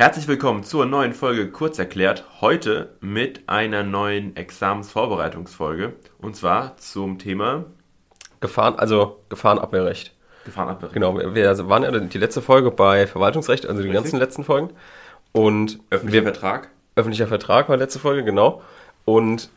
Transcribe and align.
Herzlich 0.00 0.28
willkommen 0.28 0.64
zur 0.64 0.86
neuen 0.86 1.12
Folge 1.12 1.50
Kurz 1.50 1.78
erklärt. 1.78 2.24
Heute 2.40 2.96
mit 3.02 3.46
einer 3.50 3.82
neuen 3.82 4.34
Examensvorbereitungsfolge. 4.34 5.92
Und 6.16 6.34
zwar 6.34 6.78
zum 6.78 7.18
Thema 7.18 7.66
Gefahren, 8.40 8.78
also 8.78 9.20
Gefahrenabwehrrecht. 9.28 10.16
Gefahrenabwehr. 10.46 10.88
Genau, 10.94 11.14
wir 11.18 11.34
wir 11.34 11.68
waren 11.68 11.82
ja 11.82 11.90
die 11.90 12.16
letzte 12.16 12.40
Folge 12.40 12.70
bei 12.70 13.06
Verwaltungsrecht, 13.06 13.66
also 13.66 13.82
die 13.82 13.88
Richtig. 13.88 14.04
ganzen 14.04 14.18
letzten 14.18 14.42
Folgen. 14.42 14.70
Und 15.32 15.80
Öffentlicher 15.90 16.24
wir, 16.24 16.32
Vertrag. 16.32 16.70
öffentlicher 16.96 17.26
Vertrag 17.26 17.68
war 17.68 17.76
letzte 17.76 17.98
Folge, 17.98 18.24
genau. 18.24 18.62
Und 19.04 19.50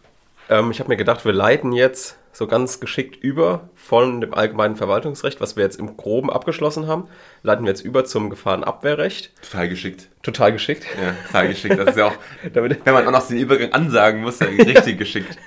ähm, 0.49 0.71
ich 0.71 0.79
habe 0.79 0.89
mir 0.89 0.97
gedacht, 0.97 1.25
wir 1.25 1.33
leiten 1.33 1.71
jetzt 1.71 2.17
so 2.31 2.47
ganz 2.47 2.79
geschickt 2.79 3.15
über 3.23 3.69
von 3.75 4.19
dem 4.19 4.33
allgemeinen 4.33 4.75
Verwaltungsrecht, 4.75 5.39
was 5.39 5.55
wir 5.55 5.63
jetzt 5.63 5.79
im 5.79 5.95
Groben 5.97 6.31
abgeschlossen 6.31 6.87
haben, 6.87 7.07
leiten 7.43 7.63
wir 7.63 7.69
jetzt 7.69 7.85
über 7.85 8.05
zum 8.05 8.29
Gefahrenabwehrrecht. 8.31 9.31
Total 9.43 9.69
geschickt. 9.69 10.07
Total 10.23 10.51
geschickt. 10.51 10.85
Ja, 10.99 11.13
total 11.27 11.47
geschickt. 11.49 11.77
Das 11.77 11.89
ist 11.89 11.97
ja 11.97 12.07
auch, 12.07 12.15
wenn 12.53 12.79
man 12.85 13.07
auch 13.07 13.11
noch 13.11 13.27
den 13.27 13.37
Übergang 13.37 13.71
ansagen 13.71 14.21
muss, 14.21 14.39
dann 14.39 14.49
richtig 14.59 14.97
geschickt. 14.97 15.37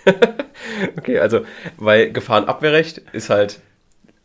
Okay, 0.97 1.19
also, 1.19 1.41
weil 1.77 2.13
Gefahrenabwehrrecht 2.13 2.99
ist 3.13 3.31
halt 3.31 3.61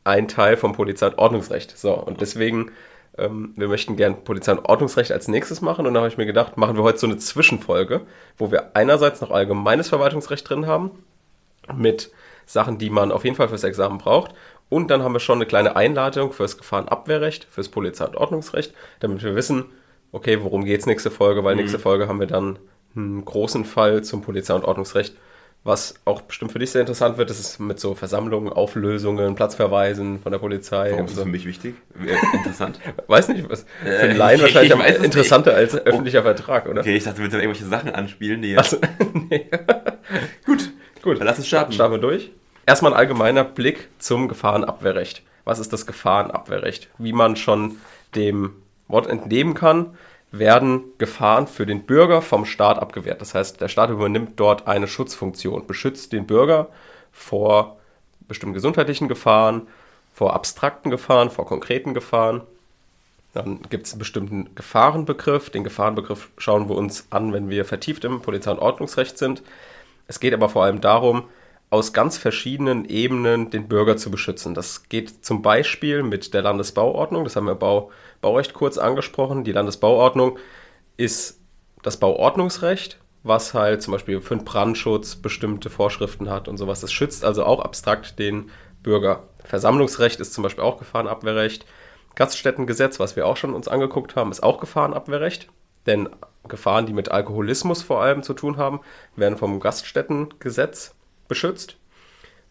ein 0.03 0.27
Teil 0.27 0.57
vom 0.57 0.73
Polizei- 0.73 1.07
und 1.07 1.17
Ordnungsrecht. 1.17 1.77
So, 1.77 1.93
und 1.93 2.21
deswegen, 2.21 2.71
ähm, 3.17 3.53
wir 3.55 3.67
möchten 3.67 3.95
gern 3.95 4.23
Polizei- 4.23 4.53
und 4.53 4.65
Ordnungsrecht 4.65 5.11
als 5.11 5.27
nächstes 5.27 5.61
machen. 5.61 5.85
Und 5.85 5.93
da 5.93 5.99
habe 5.99 6.09
ich 6.09 6.17
mir 6.17 6.25
gedacht, 6.25 6.57
machen 6.57 6.75
wir 6.75 6.83
heute 6.83 6.97
so 6.97 7.07
eine 7.07 7.17
Zwischenfolge, 7.17 8.01
wo 8.37 8.51
wir 8.51 8.75
einerseits 8.75 9.21
noch 9.21 9.31
allgemeines 9.31 9.89
Verwaltungsrecht 9.89 10.49
drin 10.49 10.67
haben, 10.67 10.91
mit 11.75 12.11
Sachen, 12.45 12.77
die 12.77 12.89
man 12.89 13.11
auf 13.11 13.23
jeden 13.23 13.35
Fall 13.35 13.49
fürs 13.49 13.63
Examen 13.63 13.97
braucht. 13.97 14.33
Und 14.69 14.89
dann 14.89 15.03
haben 15.03 15.13
wir 15.13 15.19
schon 15.19 15.37
eine 15.37 15.45
kleine 15.45 15.75
Einladung 15.75 16.31
fürs 16.31 16.57
Gefahrenabwehrrecht, 16.57 17.45
fürs 17.49 17.69
Polizei- 17.69 18.05
und 18.05 18.15
Ordnungsrecht, 18.15 18.73
damit 19.01 19.21
wir 19.23 19.35
wissen, 19.35 19.65
okay, 20.11 20.41
worum 20.41 20.63
geht's 20.63 20.85
nächste 20.85 21.11
Folge, 21.11 21.43
weil 21.43 21.55
nächste 21.55 21.79
Folge 21.79 22.07
haben 22.07 22.19
wir 22.19 22.27
dann 22.27 22.59
einen 22.95 23.23
großen 23.23 23.65
Fall 23.65 24.03
zum 24.03 24.21
Polizei- 24.21 24.53
und 24.53 24.65
Ordnungsrecht, 24.65 25.15
was 25.63 25.93
auch 26.05 26.21
bestimmt 26.21 26.51
für 26.51 26.57
dich 26.59 26.71
sehr 26.71 26.81
interessant 26.81 27.17
wird. 27.19 27.29
Das 27.29 27.39
ist 27.39 27.59
mit 27.59 27.79
so 27.79 27.93
Versammlungen, 27.93 28.51
Auflösungen, 28.51 29.35
Platzverweisen 29.35 30.19
von 30.19 30.31
der 30.31 30.39
Polizei. 30.39 30.91
Warum 30.91 31.05
ist 31.05 31.15
das 31.15 31.23
für 31.23 31.29
mich 31.29 31.45
wichtig? 31.45 31.75
Äh, 32.03 32.15
Interessant. 32.37 32.79
Weiß 33.07 33.27
nicht, 33.27 33.47
was 33.49 33.65
für 33.83 33.89
Äh, 33.89 33.97
einen 33.99 34.17
Laien 34.17 34.37
ich- 34.37 34.41
wahrscheinlich 34.43 34.73
ich 34.73 34.97
am 34.97 35.03
interessanter 35.03 35.53
als 35.53 35.75
öffentlicher 35.75 36.23
Vertrag, 36.23 36.67
oder? 36.67 36.81
Okay, 36.81 36.95
ich 36.95 37.03
dachte, 37.03 37.17
du 37.17 37.23
willst 37.23 37.35
irgendwelche 37.35 37.65
Sachen 37.65 37.91
anspielen, 37.93 38.41
die 38.41 38.57
Also, 38.57 38.77
nee. 39.29 39.49
Gut, 40.45 40.71
Gut, 41.03 41.19
dann 41.19 41.27
lass 41.27 41.37
uns 41.37 41.47
starten. 41.47 41.71
starten 41.73 41.93
wir 41.93 41.99
durch. 41.99 42.31
Erstmal 42.65 42.93
ein 42.93 42.97
allgemeiner 42.97 43.43
Blick 43.43 43.89
zum 43.99 44.27
Gefahrenabwehrrecht. 44.27 45.21
Was 45.45 45.59
ist 45.59 45.73
das 45.73 45.85
Gefahrenabwehrrecht? 45.85 46.89
Wie 46.97 47.13
man 47.13 47.35
schon 47.35 47.77
dem 48.15 48.53
Wort 48.87 49.07
entnehmen 49.07 49.53
kann, 49.53 49.95
werden 50.31 50.83
Gefahren 50.97 51.45
für 51.45 51.65
den 51.65 51.83
Bürger 51.83 52.21
vom 52.21 52.45
Staat 52.45 52.79
abgewehrt. 52.79 53.21
Das 53.21 53.35
heißt, 53.35 53.59
der 53.59 53.67
Staat 53.67 53.89
übernimmt 53.89 54.39
dort 54.39 54.67
eine 54.67 54.87
Schutzfunktion, 54.87 55.67
beschützt 55.67 56.13
den 56.13 56.25
Bürger 56.25 56.69
vor 57.11 57.77
bestimmten 58.27 58.53
gesundheitlichen 58.53 59.09
Gefahren, 59.09 59.67
vor 60.13 60.33
abstrakten 60.33 60.89
Gefahren, 60.89 61.29
vor 61.29 61.45
konkreten 61.45 61.93
Gefahren. 61.93 62.41
Dann 63.33 63.61
gibt 63.69 63.87
es 63.87 63.93
einen 63.93 63.99
bestimmten 63.99 64.55
Gefahrenbegriff. 64.55 65.49
Den 65.49 65.63
Gefahrenbegriff 65.63 66.29
schauen 66.37 66.69
wir 66.69 66.75
uns 66.75 67.07
an, 67.09 67.33
wenn 67.33 67.49
wir 67.49 67.65
vertieft 67.65 68.05
im 68.05 68.21
Polizei- 68.21 68.51
und 68.51 68.59
Ordnungsrecht 68.59 69.17
sind. 69.17 69.43
Es 70.07 70.19
geht 70.19 70.33
aber 70.33 70.49
vor 70.49 70.63
allem 70.63 70.81
darum, 70.81 71.23
aus 71.69 71.93
ganz 71.93 72.17
verschiedenen 72.17 72.83
Ebenen 72.85 73.49
den 73.49 73.69
Bürger 73.69 73.95
zu 73.95 74.11
beschützen. 74.11 74.53
Das 74.53 74.89
geht 74.89 75.23
zum 75.25 75.41
Beispiel 75.41 76.03
mit 76.03 76.33
der 76.33 76.41
Landesbauordnung, 76.41 77.23
das 77.23 77.37
haben 77.37 77.47
wir 77.47 77.55
Bau, 77.55 77.91
Baurecht 78.21 78.53
kurz 78.53 78.77
angesprochen. 78.77 79.43
Die 79.43 79.51
Landesbauordnung 79.51 80.37
ist 80.97 81.39
das 81.81 81.97
Bauordnungsrecht, 81.97 82.99
was 83.23 83.53
halt 83.53 83.81
zum 83.81 83.93
Beispiel 83.93 84.21
für 84.21 84.35
den 84.35 84.45
Brandschutz 84.45 85.15
bestimmte 85.15 85.69
Vorschriften 85.69 86.29
hat 86.29 86.47
und 86.47 86.57
sowas. 86.57 86.81
Das 86.81 86.91
schützt 86.91 87.25
also 87.25 87.43
auch 87.43 87.59
abstrakt 87.59 88.19
den 88.19 88.51
Bürger. 88.83 89.23
Versammlungsrecht 89.43 90.19
ist 90.19 90.33
zum 90.33 90.43
Beispiel 90.43 90.63
auch 90.63 90.77
Gefahrenabwehrrecht. 90.77 91.65
Gaststättengesetz, 92.15 92.99
was 92.99 93.15
wir 93.15 93.25
auch 93.25 93.37
schon 93.37 93.53
uns 93.53 93.67
angeguckt 93.67 94.15
haben, 94.15 94.31
ist 94.31 94.43
auch 94.43 94.59
Gefahrenabwehrrecht. 94.59 95.47
Denn 95.85 96.09
Gefahren, 96.47 96.85
die 96.85 96.93
mit 96.93 97.09
Alkoholismus 97.09 97.81
vor 97.81 98.01
allem 98.01 98.23
zu 98.23 98.33
tun 98.33 98.57
haben, 98.57 98.81
werden 99.15 99.37
vom 99.37 99.59
Gaststättengesetz 99.59 100.95
beschützt. 101.27 101.77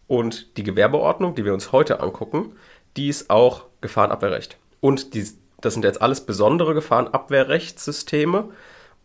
Und 0.07 0.57
die 0.57 0.63
Gewerbeordnung, 0.63 1.35
die 1.35 1.45
wir 1.45 1.53
uns 1.53 1.71
heute 1.71 2.01
angucken, 2.01 2.55
die 2.97 3.07
ist 3.07 3.29
auch 3.29 3.65
Gefahrenabwehrrecht. 3.79 4.57
Und 4.81 5.13
die, 5.13 5.25
das 5.61 5.73
sind 5.73 5.83
jetzt 5.83 6.01
alles 6.01 6.21
besondere 6.21 6.73
Gefahrenabwehrrechtssysteme. 6.73 8.49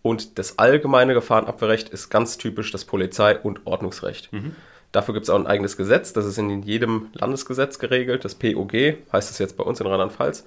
Und 0.02 0.38
das 0.38 0.58
allgemeine 0.58 1.14
Gefahrenabwehrrecht 1.14 1.88
ist 1.88 2.10
ganz 2.10 2.38
typisch 2.38 2.70
das 2.70 2.84
Polizei- 2.84 3.38
und 3.38 3.66
Ordnungsrecht. 3.66 4.30
Dafür 4.92 5.14
gibt 5.14 5.24
es 5.24 5.30
auch 5.30 5.38
ein 5.38 5.46
eigenes 5.46 5.76
Gesetz, 5.76 6.12
das 6.12 6.24
ist 6.24 6.38
in 6.38 6.62
jedem 6.62 7.08
Landesgesetz 7.12 7.78
geregelt. 7.78 8.24
Das 8.24 8.34
POG 8.34 8.72
heißt 9.12 9.30
es 9.30 9.38
jetzt 9.38 9.56
bei 9.56 9.64
uns 9.64 9.80
in 9.80 9.86
Rheinland-Pfalz. 9.86 10.44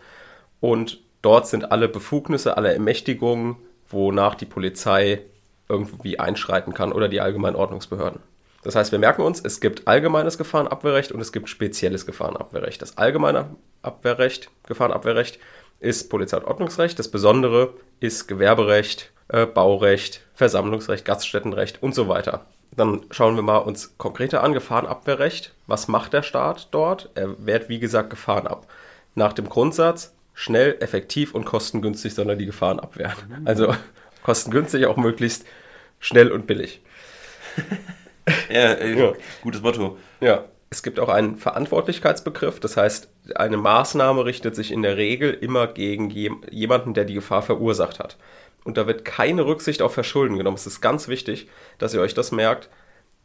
Und 0.59 1.02
dort 1.22 1.47
sind 1.47 1.72
alle 1.72 1.88
Befugnisse, 1.90 2.58
alle 2.58 2.74
Ermächtigungen, 2.74 3.58
wonach 3.90 4.36
die 4.36 4.46
Polizei 4.46 5.22
irgendwie 5.68 6.20
einschreiten 6.20 6.74
kann 6.74 6.91
oder 6.91 7.09
die 7.09 7.22
allgemeinen 7.22 7.56
Ordnungsbehörden. 7.56 8.22
Das 8.64 8.76
heißt, 8.76 8.91
wir 8.91 9.00
merken 9.00 9.22
uns, 9.22 9.40
es 9.40 9.62
gibt 9.62 9.88
allgemeines 9.88 10.38
Gefahrenabwehrrecht 10.38 11.12
und 11.12 11.22
es 11.22 11.31
gibt 11.31 11.47
spezielles 11.47 12.06
Gefahrenabwehrrecht. 12.06 12.81
Das 12.81 12.97
allgemeine 12.97 13.56
Abwehrrecht, 13.81 14.50
Gefahrenabwehrrecht 14.68 15.40
ist 15.79 16.09
Polizei- 16.09 16.38
und 16.38 16.45
Ordnungsrecht. 16.45 17.00
Das 17.00 17.09
Besondere 17.09 17.73
ist 18.00 18.28
Gewerberecht, 18.28 19.12
äh, 19.29 19.45
Baurecht, 19.45 20.22
Versammlungsrecht, 20.34 21.06
Gaststättenrecht 21.06 21.81
und 21.81 21.95
so 21.95 22.07
weiter. 22.07 22.45
Dann 22.75 23.01
schauen 23.12 23.35
wir 23.35 23.41
mal 23.41 23.57
uns 23.57 23.97
konkreter 23.97 24.44
an, 24.44 24.53
Gefahrenabwehrrecht. 24.53 25.53
Was 25.67 25.88
macht 25.88 26.13
der 26.13 26.23
Staat 26.23 26.67
dort? 26.72 27.09
Er 27.16 27.35
wehrt, 27.45 27.69
wie 27.69 27.79
gesagt, 27.79 28.09
Gefahren 28.09 28.47
ab. 28.47 28.67
Nach 29.16 29.34
dem 29.34 29.50
Grundsatz, 29.50 30.13
schnell, 30.34 30.78
effektiv 30.79 31.34
und 31.34 31.45
kostengünstig 31.45 32.13
soll 32.13 32.29
er 32.29 32.35
die 32.35 32.46
Gefahren 32.46 32.79
abwehren. 32.79 33.44
Also 33.46 33.73
kostengünstig 34.23 34.85
auch 34.85 34.97
möglichst 34.97 35.46
schnell 36.00 36.31
und 36.31 36.47
billig. 36.47 36.81
Ja, 38.47 38.78
Ja. 38.85 39.13
Gutes 39.41 39.59
Motto. 39.61 39.97
Ja, 40.22 40.46
es 40.69 40.84
gibt 40.84 41.00
auch 41.00 41.09
einen 41.09 41.38
Verantwortlichkeitsbegriff. 41.38 42.59
Das 42.59 42.78
heißt, 42.78 43.09
eine 43.35 43.57
Maßnahme 43.57 44.25
richtet 44.25 44.56
sich 44.56 44.72
in 44.72 44.84
der 44.84 44.97
Regel 44.97 45.34
immer 45.34 45.68
gegen 45.68 46.09
jem- 46.09 46.41
jemanden, 46.52 46.94
der 46.94 47.06
die 47.06 47.16
Gefahr 47.16 47.41
verursacht 47.41 48.00
hat. 48.00 48.18
Und 48.63 48.78
da 48.78 48.85
wird 48.85 49.06
keine 49.06 49.46
Rücksicht 49.46 49.81
auf 49.81 49.94
Verschulden 49.94 50.38
genommen. 50.38 50.58
Es 50.58 50.68
ist 50.68 50.81
ganz 50.81 51.08
wichtig, 51.08 51.47
dass 51.79 51.94
ihr 51.94 52.02
euch 52.02 52.13
das 52.13 52.31
merkt. 52.31 52.69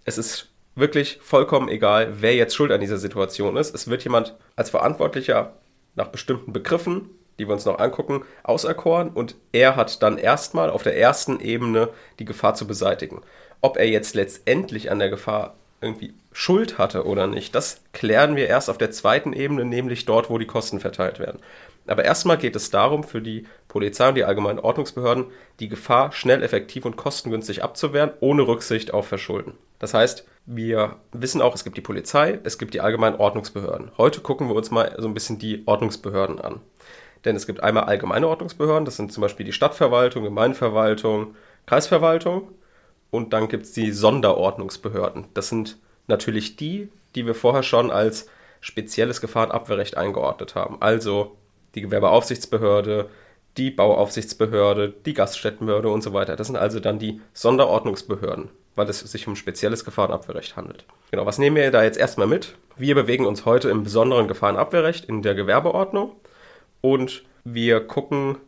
Es 0.04 0.16
ist 0.16 0.50
wirklich 0.74 1.18
vollkommen 1.22 1.68
egal, 1.68 2.14
wer 2.20 2.34
jetzt 2.34 2.54
schuld 2.54 2.72
an 2.72 2.80
dieser 2.80 2.98
Situation 2.98 3.56
ist. 3.56 3.74
Es 3.74 3.88
wird 3.88 4.04
jemand 4.04 4.36
als 4.56 4.70
Verantwortlicher 4.70 5.52
nach 5.96 6.08
bestimmten 6.08 6.52
Begriffen, 6.52 7.10
die 7.38 7.46
wir 7.46 7.54
uns 7.54 7.64
noch 7.64 7.78
angucken, 7.78 8.24
auserkoren 8.42 9.10
und 9.10 9.34
er 9.52 9.76
hat 9.76 10.02
dann 10.02 10.18
erstmal 10.18 10.70
auf 10.70 10.82
der 10.82 10.96
ersten 10.96 11.40
Ebene 11.40 11.90
die 12.18 12.24
Gefahr 12.24 12.54
zu 12.54 12.66
beseitigen. 12.66 13.22
Ob 13.60 13.76
er 13.76 13.88
jetzt 13.88 14.14
letztendlich 14.14 14.90
an 14.90 14.98
der 14.98 15.10
Gefahr 15.10 15.56
irgendwie 15.84 16.14
Schuld 16.32 16.78
hatte 16.78 17.06
oder 17.06 17.26
nicht, 17.26 17.54
das 17.54 17.80
klären 17.92 18.34
wir 18.36 18.48
erst 18.48 18.68
auf 18.68 18.78
der 18.78 18.90
zweiten 18.90 19.32
Ebene, 19.32 19.64
nämlich 19.64 20.04
dort, 20.04 20.30
wo 20.30 20.38
die 20.38 20.46
Kosten 20.46 20.80
verteilt 20.80 21.18
werden. 21.20 21.40
Aber 21.86 22.04
erstmal 22.04 22.38
geht 22.38 22.56
es 22.56 22.70
darum, 22.70 23.04
für 23.04 23.20
die 23.20 23.46
Polizei 23.68 24.08
und 24.08 24.14
die 24.14 24.24
allgemeinen 24.24 24.58
Ordnungsbehörden 24.58 25.26
die 25.60 25.68
Gefahr 25.68 26.12
schnell, 26.12 26.42
effektiv 26.42 26.86
und 26.86 26.96
kostengünstig 26.96 27.62
abzuwehren, 27.62 28.12
ohne 28.20 28.46
Rücksicht 28.46 28.94
auf 28.94 29.06
Verschulden. 29.06 29.52
Das 29.78 29.92
heißt, 29.92 30.26
wir 30.46 30.96
wissen 31.12 31.42
auch, 31.42 31.54
es 31.54 31.64
gibt 31.64 31.76
die 31.76 31.82
Polizei, 31.82 32.38
es 32.44 32.58
gibt 32.58 32.74
die 32.74 32.80
allgemeinen 32.80 33.16
Ordnungsbehörden. 33.16 33.92
Heute 33.98 34.20
gucken 34.20 34.48
wir 34.48 34.54
uns 34.54 34.70
mal 34.70 34.94
so 34.98 35.06
ein 35.06 35.14
bisschen 35.14 35.38
die 35.38 35.62
Ordnungsbehörden 35.66 36.40
an. 36.40 36.60
Denn 37.24 37.36
es 37.36 37.46
gibt 37.46 37.62
einmal 37.62 37.84
allgemeine 37.84 38.28
Ordnungsbehörden, 38.28 38.84
das 38.84 38.96
sind 38.96 39.12
zum 39.12 39.20
Beispiel 39.22 39.46
die 39.46 39.52
Stadtverwaltung, 39.52 40.24
Gemeindeverwaltung, 40.24 41.36
Kreisverwaltung. 41.66 42.48
Und 43.14 43.32
dann 43.32 43.46
gibt 43.46 43.66
es 43.66 43.70
die 43.70 43.92
Sonderordnungsbehörden. 43.92 45.26
Das 45.34 45.48
sind 45.48 45.78
natürlich 46.08 46.56
die, 46.56 46.88
die 47.14 47.26
wir 47.26 47.36
vorher 47.36 47.62
schon 47.62 47.92
als 47.92 48.26
spezielles 48.60 49.20
Gefahrenabwehrrecht 49.20 49.96
eingeordnet 49.96 50.56
haben. 50.56 50.78
Also 50.80 51.36
die 51.76 51.82
Gewerbeaufsichtsbehörde, 51.82 53.08
die 53.56 53.70
Bauaufsichtsbehörde, 53.70 54.92
die 55.06 55.14
Gaststättenbehörde 55.14 55.90
und 55.90 56.02
so 56.02 56.12
weiter. 56.12 56.34
Das 56.34 56.48
sind 56.48 56.56
also 56.56 56.80
dann 56.80 56.98
die 56.98 57.20
Sonderordnungsbehörden, 57.34 58.48
weil 58.74 58.88
es 58.88 58.98
sich 58.98 59.28
um 59.28 59.36
spezielles 59.36 59.84
Gefahrenabwehrrecht 59.84 60.56
handelt. 60.56 60.84
Genau, 61.12 61.24
was 61.24 61.38
nehmen 61.38 61.54
wir 61.54 61.70
da 61.70 61.84
jetzt 61.84 61.98
erstmal 61.98 62.26
mit? 62.26 62.56
Wir 62.76 62.96
bewegen 62.96 63.26
uns 63.26 63.44
heute 63.44 63.70
im 63.70 63.84
besonderen 63.84 64.26
Gefahrenabwehrrecht 64.26 65.04
in 65.04 65.22
der 65.22 65.36
Gewerbeordnung 65.36 66.16
und 66.80 67.22
wir 67.44 67.78
gucken, 67.78 68.38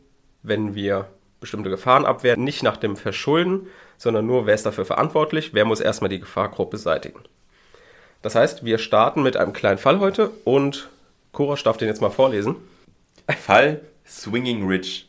wenn 0.42 0.74
wir 0.74 1.06
bestimmte 1.40 1.70
Gefahren 1.70 2.04
abwehren, 2.04 2.42
nicht 2.42 2.62
nach 2.62 2.76
dem 2.76 2.96
Verschulden, 2.96 3.68
sondern 3.98 4.26
nur, 4.26 4.46
wer 4.46 4.54
ist 4.54 4.66
dafür 4.66 4.84
verantwortlich, 4.84 5.54
wer 5.54 5.64
muss 5.64 5.80
erstmal 5.80 6.10
die 6.10 6.20
Gefahr 6.20 6.50
grob 6.50 6.70
beseitigen. 6.70 7.20
Das 8.22 8.34
heißt, 8.34 8.64
wir 8.64 8.78
starten 8.78 9.22
mit 9.22 9.36
einem 9.36 9.52
kleinen 9.52 9.78
Fall 9.78 10.00
heute 10.00 10.30
und 10.44 10.88
Kurasch 11.32 11.62
darf 11.62 11.76
den 11.76 11.88
jetzt 11.88 12.00
mal 12.00 12.10
vorlesen. 12.10 12.56
Fall 13.38 13.82
Swinging 14.06 14.66
Ridge. 14.66 15.02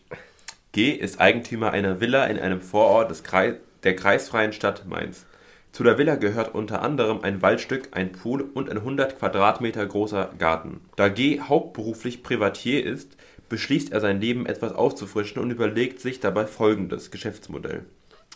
G 0.72 0.92
ist 0.92 1.20
Eigentümer 1.20 1.72
einer 1.72 2.02
Villa 2.02 2.26
in 2.26 2.40
einem 2.40 2.62
Vorort 2.62 3.10
des 3.10 3.24
Kreis, 3.24 3.56
der 3.84 3.96
kreisfreien 3.96 4.54
Stadt 4.54 4.86
Mainz. 4.88 5.26
Zu 5.72 5.84
der 5.84 5.98
Villa 5.98 6.16
gehört 6.16 6.56
unter 6.56 6.82
anderem 6.82 7.22
ein 7.22 7.42
Waldstück, 7.42 7.90
ein 7.92 8.12
Pool 8.12 8.42
und 8.42 8.70
ein 8.70 8.78
100 8.78 9.20
Quadratmeter 9.20 9.86
großer 9.86 10.32
Garten. 10.40 10.82
Da 10.96 11.10
G 11.10 11.40
hauptberuflich 11.40 12.24
Privatier 12.24 12.84
ist, 12.84 13.16
beschließt 13.50 13.92
er 13.92 14.00
sein 14.00 14.22
Leben 14.22 14.46
etwas 14.46 14.74
aufzufrischen 14.74 15.42
und 15.42 15.52
überlegt 15.52 16.00
sich 16.00 16.20
dabei 16.20 16.46
folgendes 16.46 17.12
Geschäftsmodell. 17.12 17.86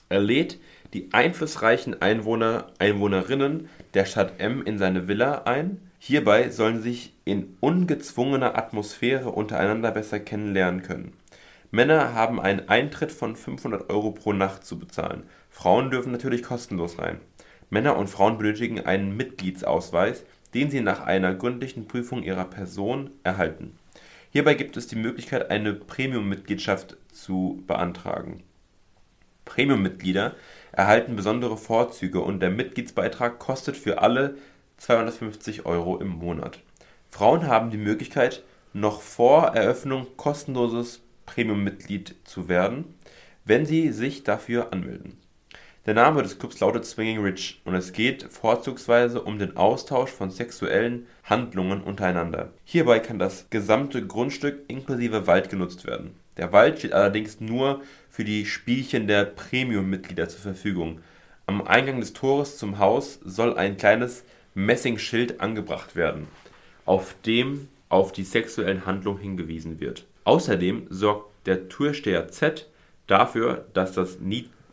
Er 0.10 0.20
lädt 0.20 0.60
die 0.94 1.14
einflussreichen 1.14 2.02
Einwohner, 2.02 2.68
Einwohnerinnen 2.80 3.70
der 3.94 4.06
Stadt 4.06 4.40
M 4.40 4.62
in 4.64 4.78
seine 4.78 5.08
Villa 5.08 5.44
ein. 5.44 5.80
Hierbei 6.00 6.50
sollen 6.50 6.82
sie 6.82 6.90
sich 6.92 7.14
in 7.24 7.56
ungezwungener 7.60 8.58
Atmosphäre 8.58 9.30
untereinander 9.30 9.92
besser 9.92 10.20
kennenlernen 10.20 10.82
können. 10.82 11.14
Männer 11.70 12.14
haben 12.14 12.42
einen 12.42 12.68
Eintritt 12.68 13.14
von 13.14 13.38
500 13.38 13.90
Euro 13.90 14.12
pro 14.12 14.34
Nacht 14.34 14.66
zu 14.66 14.78
bezahlen. 14.78 15.24
Frauen 15.50 15.90
dürfen 15.90 16.12
natürlich 16.12 16.44
kostenlos 16.44 17.00
rein. 17.00 17.22
Männer 17.70 17.96
und 17.96 18.10
Frauen 18.10 18.38
benötigen 18.38 18.82
einen 18.82 19.16
Mitgliedsausweis, 19.16 20.26
den 20.54 20.70
sie 20.70 20.82
nach 20.82 21.00
einer 21.06 21.34
gründlichen 21.34 21.88
Prüfung 21.88 22.24
ihrer 22.24 22.44
Person 22.44 23.12
erhalten. 23.24 23.78
Hierbei 24.32 24.54
gibt 24.54 24.78
es 24.78 24.88
die 24.88 24.96
Möglichkeit, 24.96 25.52
eine 25.52 25.74
Premium-Mitgliedschaft 25.74 26.96
zu 27.12 27.62
beantragen. 27.68 28.44
Premium-Mitglieder 29.44 30.36
erhalten 30.72 31.18
besondere 31.18 31.58
Vorzüge 31.58 32.22
und 32.22 32.40
der 32.40 32.50
Mitgliedsbeitrag 32.50 33.40
kostet 33.40 33.76
für 33.76 34.02
alle 34.02 34.38
250 34.78 35.66
Euro 35.66 35.98
im 35.98 36.08
Monat. 36.08 36.60
Frauen 37.10 37.48
haben 37.48 37.72
die 37.72 37.78
Möglichkeit, 37.78 38.44
noch 38.72 39.02
vor 39.02 39.48
Eröffnung 39.48 40.08
kostenloses 40.16 41.02
Premium-Mitglied 41.26 42.16
zu 42.24 42.48
werden, 42.48 42.96
wenn 43.44 43.66
sie 43.66 43.92
sich 43.92 44.24
dafür 44.24 44.72
anmelden. 44.72 45.18
Der 45.88 45.96
Name 45.96 46.22
des 46.22 46.38
Clubs 46.38 46.60
lautet 46.60 46.86
Swinging 46.86 47.24
Rich 47.24 47.60
und 47.66 47.74
es 47.74 47.92
geht 47.92 48.28
vorzugsweise 48.30 49.20
um 49.20 49.40
den 49.40 49.58
Austausch 49.58 50.12
von 50.12 50.30
sexuellen 50.30 51.08
Handlungen 51.24 51.82
untereinander. 51.82 52.54
Hierbei 52.66 53.00
kann 53.00 53.18
das 53.18 53.50
gesamte 53.50 54.06
Grundstück 54.06 54.60
inklusive 54.68 55.26
Wald 55.26 55.50
genutzt 55.50 55.88
werden. 55.88 56.12
Der 56.38 56.54
Wald 56.54 56.78
steht 56.78 56.94
allerdings 56.94 57.42
nur 57.42 57.82
für 58.12 58.24
die 58.24 58.46
Spielchen 58.46 59.08
der 59.08 59.26
Premium-Mitglieder 59.26 60.30
zur 60.30 60.42
Verfügung. 60.42 61.02
Am 61.48 61.66
Eingang 61.66 62.00
des 62.00 62.14
Tores 62.14 62.58
zum 62.58 62.78
Haus 62.78 63.20
soll 63.26 63.58
ein 63.58 63.78
kleines 63.78 64.24
Messingschild 64.54 65.42
angebracht 65.42 65.96
werden, 65.96 66.28
auf 66.86 67.16
dem 67.26 67.70
auf 67.90 68.12
die 68.12 68.24
sexuellen 68.24 68.86
Handlungen 68.86 69.20
hingewiesen 69.20 69.80
wird. 69.80 70.06
Außerdem 70.26 70.86
sorgt 70.92 71.48
der 71.48 71.70
Türsteher 71.70 72.28
Z 72.28 72.70
dafür, 73.08 73.66
dass 73.74 73.94
das 73.94 74.20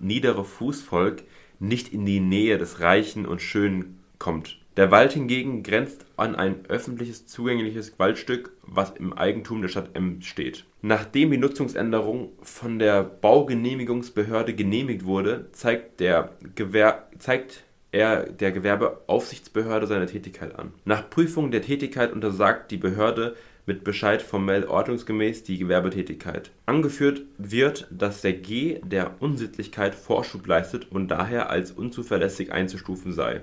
niedere 0.00 0.44
Fußvolk 0.44 1.24
nicht 1.58 1.92
in 1.92 2.06
die 2.06 2.20
Nähe 2.20 2.58
des 2.58 2.80
Reichen 2.80 3.26
und 3.26 3.42
Schönen 3.42 3.98
kommt. 4.18 4.58
Der 4.76 4.92
Wald 4.92 5.12
hingegen 5.12 5.64
grenzt 5.64 6.06
an 6.16 6.36
ein 6.36 6.64
öffentliches 6.66 7.26
zugängliches 7.26 7.98
Waldstück, 7.98 8.52
was 8.62 8.90
im 8.92 9.12
Eigentum 9.12 9.60
der 9.60 9.68
Stadt 9.68 9.96
M 9.96 10.22
steht. 10.22 10.66
Nachdem 10.82 11.32
die 11.32 11.36
Nutzungsänderung 11.38 12.30
von 12.42 12.78
der 12.78 13.02
Baugenehmigungsbehörde 13.02 14.54
genehmigt 14.54 15.04
wurde, 15.04 15.48
zeigt, 15.50 15.98
der 15.98 16.36
Gewer 16.54 17.08
zeigt 17.18 17.64
er 17.90 18.30
der 18.30 18.52
Gewerbeaufsichtsbehörde 18.52 19.86
seine 19.86 20.06
Tätigkeit 20.06 20.56
an. 20.56 20.72
Nach 20.84 21.08
Prüfung 21.08 21.50
der 21.50 21.62
Tätigkeit 21.62 22.12
untersagt 22.12 22.70
die 22.70 22.76
Behörde 22.76 23.34
mit 23.68 23.84
Bescheid 23.84 24.22
formell 24.22 24.64
ordnungsgemäß 24.64 25.42
die 25.42 25.58
Gewerbetätigkeit. 25.58 26.50
Angeführt 26.64 27.20
wird, 27.36 27.86
dass 27.90 28.22
der 28.22 28.32
G 28.32 28.80
der 28.82 29.20
Unsittlichkeit 29.20 29.94
Vorschub 29.94 30.46
leistet 30.46 30.90
und 30.90 31.08
daher 31.08 31.50
als 31.50 31.70
unzuverlässig 31.70 32.50
einzustufen 32.50 33.12
sei. 33.12 33.42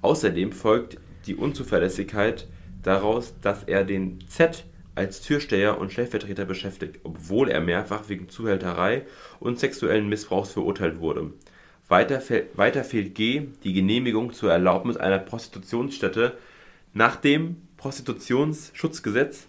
Außerdem 0.00 0.52
folgt 0.52 0.98
die 1.26 1.34
Unzuverlässigkeit 1.34 2.46
daraus, 2.84 3.34
dass 3.42 3.64
er 3.64 3.82
den 3.82 4.20
Z 4.28 4.64
als 4.94 5.22
Türsteher 5.22 5.80
und 5.80 5.90
Stellvertreter 5.90 6.44
beschäftigt, 6.44 7.00
obwohl 7.02 7.48
er 7.48 7.60
mehrfach 7.60 8.08
wegen 8.08 8.28
Zuhälterei 8.28 9.02
und 9.40 9.58
sexuellen 9.58 10.08
Missbrauchs 10.08 10.52
verurteilt 10.52 11.00
wurde. 11.00 11.32
Weiter, 11.88 12.22
weiter 12.54 12.84
fehlt 12.84 13.16
G 13.16 13.48
die 13.64 13.72
Genehmigung 13.72 14.34
zur 14.34 14.52
Erlaubnis 14.52 14.96
einer 14.96 15.18
Prostitutionsstätte 15.18 16.38
nach 16.92 17.16
dem 17.16 17.56
Prostitutionsschutzgesetz 17.76 19.48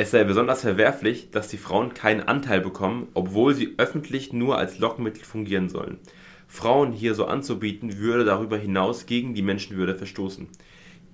es 0.00 0.12
sei 0.12 0.24
besonders 0.24 0.62
verwerflich, 0.62 1.30
dass 1.30 1.48
die 1.48 1.58
Frauen 1.58 1.92
keinen 1.92 2.22
Anteil 2.22 2.62
bekommen, 2.62 3.08
obwohl 3.12 3.54
sie 3.54 3.74
öffentlich 3.76 4.32
nur 4.32 4.56
als 4.56 4.78
Lockmittel 4.78 5.22
fungieren 5.22 5.68
sollen. 5.68 5.98
Frauen 6.48 6.92
hier 6.92 7.14
so 7.14 7.26
anzubieten, 7.26 7.98
würde 7.98 8.24
darüber 8.24 8.56
hinaus 8.56 9.04
gegen 9.04 9.34
die 9.34 9.42
Menschenwürde 9.42 9.94
verstoßen. 9.94 10.48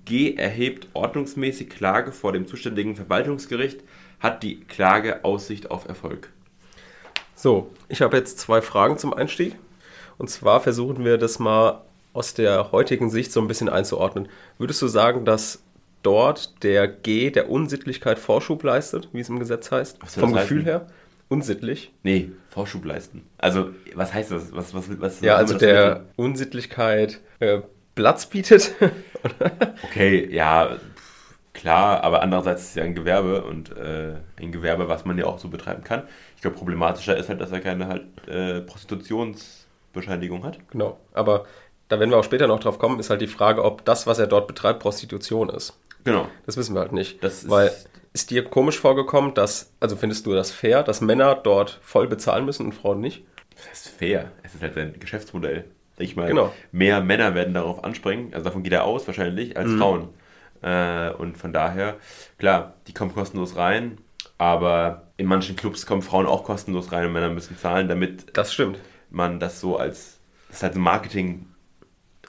G 0.05 0.35
erhebt 0.35 0.87
ordnungsmäßig 0.93 1.69
Klage 1.69 2.13
vor 2.13 2.31
dem 2.31 2.47
zuständigen 2.47 2.95
Verwaltungsgericht, 2.95 3.81
hat 4.21 4.41
die 4.41 4.61
Klage 4.61 5.25
Aussicht 5.25 5.69
auf 5.69 5.85
Erfolg. 5.89 6.31
So, 7.35 7.69
ich 7.89 8.01
habe 8.01 8.15
jetzt 8.15 8.39
zwei 8.39 8.61
Fragen 8.61 8.97
zum 8.97 9.13
Einstieg. 9.13 9.57
Und 10.17 10.29
zwar 10.29 10.61
versuchen 10.61 11.03
wir 11.03 11.17
das 11.17 11.39
mal 11.39 11.81
aus 12.13 12.35
der 12.35 12.71
heutigen 12.71 13.09
Sicht 13.09 13.33
so 13.33 13.41
ein 13.41 13.49
bisschen 13.49 13.67
einzuordnen. 13.67 14.29
Würdest 14.57 14.81
du 14.81 14.87
sagen, 14.87 15.25
dass 15.25 15.61
dort 16.03 16.63
der 16.63 16.87
G 16.87 17.31
der 17.31 17.49
Unsittlichkeit 17.49 18.19
Vorschub 18.19 18.63
leistet, 18.63 19.09
wie 19.13 19.19
es 19.19 19.29
im 19.29 19.39
Gesetz 19.39 19.71
heißt. 19.71 19.99
Vom 20.05 20.33
Gefühl 20.33 20.59
heißen? 20.59 20.65
her. 20.65 20.87
Unsittlich? 21.29 21.91
Nee, 22.03 22.31
Vorschub 22.49 22.85
leisten. 22.85 23.27
Also, 23.37 23.69
was 23.95 24.13
heißt 24.13 24.31
das? 24.31 24.53
Was, 24.53 24.73
was, 24.73 25.01
was, 25.01 25.21
ja, 25.21 25.35
also 25.35 25.57
der 25.57 25.95
bitte? 25.95 26.05
Unsittlichkeit 26.15 27.19
äh, 27.39 27.59
Platz 27.95 28.27
bietet. 28.27 28.75
okay, 29.83 30.33
ja, 30.33 30.77
klar, 31.53 32.03
aber 32.03 32.21
andererseits 32.21 32.61
ist 32.61 32.69
es 32.69 32.75
ja 32.75 32.83
ein 32.83 32.95
Gewerbe 32.95 33.43
und 33.43 33.75
äh, 33.75 34.15
ein 34.39 34.53
Gewerbe, 34.53 34.87
was 34.87 35.03
man 35.03 35.17
ja 35.17 35.25
auch 35.25 35.39
so 35.39 35.49
betreiben 35.49 35.83
kann. 35.83 36.03
Ich 36.35 36.41
glaube, 36.41 36.55
problematischer 36.55 37.17
ist 37.17 37.27
halt, 37.27 37.41
dass 37.41 37.51
er 37.51 37.59
keine 37.59 37.87
halt 37.87 38.05
äh, 38.27 38.61
Prostitutionsbescheinigung 38.61 40.45
hat. 40.45 40.59
Genau, 40.71 40.97
aber 41.13 41.45
da 41.89 41.99
werden 41.99 42.11
wir 42.11 42.17
auch 42.17 42.23
später 42.23 42.47
noch 42.47 42.59
drauf 42.59 42.79
kommen, 42.79 42.99
ist 42.99 43.09
halt 43.09 43.21
die 43.21 43.27
Frage, 43.27 43.63
ob 43.63 43.83
das, 43.83 44.07
was 44.07 44.19
er 44.19 44.27
dort 44.27 44.47
betreibt, 44.47 44.79
Prostitution 44.79 45.49
ist. 45.49 45.77
Genau. 46.07 46.29
Das 46.45 46.55
wissen 46.55 46.73
wir 46.73 46.79
halt 46.79 46.93
nicht. 46.93 47.21
Das 47.21 47.49
weil 47.49 47.69
ist 48.13 48.31
dir 48.31 48.45
komisch 48.45 48.79
vorgekommen, 48.79 49.33
dass, 49.33 49.73
also 49.81 49.97
findest 49.97 50.25
du 50.25 50.33
das 50.33 50.51
fair, 50.51 50.81
dass 50.81 51.01
Männer 51.01 51.35
dort 51.35 51.81
voll 51.83 52.07
bezahlen 52.07 52.45
müssen 52.45 52.65
und 52.65 52.71
Frauen 52.71 53.01
nicht? 53.01 53.25
Das 53.57 53.81
ist 53.81 53.89
fair. 53.89 54.31
Es 54.41 54.55
ist 54.55 54.61
halt 54.61 54.77
ein 54.77 55.01
Geschäftsmodell. 55.01 55.65
Ich 55.97 56.15
meine, 56.15 56.29
genau. 56.29 56.53
mehr 56.71 57.01
Männer 57.01 57.35
werden 57.35 57.53
darauf 57.53 57.83
anspringen, 57.83 58.33
also 58.33 58.45
davon 58.45 58.63
geht 58.63 58.71
er 58.71 58.85
aus 58.85 59.05
wahrscheinlich, 59.05 59.57
als 59.57 59.67
mhm. 59.67 59.77
Frauen. 59.79 60.09
Äh, 60.61 61.11
und 61.11 61.37
von 61.37 61.51
daher, 61.51 61.97
klar, 62.37 62.75
die 62.87 62.93
kommen 62.93 63.13
kostenlos 63.13 63.57
rein, 63.57 63.97
aber 64.37 65.07
in 65.17 65.25
manchen 65.25 65.57
Clubs 65.57 65.85
kommen 65.85 66.03
Frauen 66.03 66.25
auch 66.25 66.45
kostenlos 66.45 66.93
rein 66.93 67.07
und 67.07 67.11
Männer 67.11 67.29
müssen 67.29 67.57
zahlen, 67.57 67.89
damit 67.89 68.37
das 68.37 68.53
stimmt. 68.53 68.79
man 69.09 69.41
das 69.41 69.59
so 69.59 69.75
als, 69.75 70.19
das 70.47 70.57
ist 70.57 70.63
halt 70.63 70.75
ein 70.75 70.81
Marketing. 70.81 71.47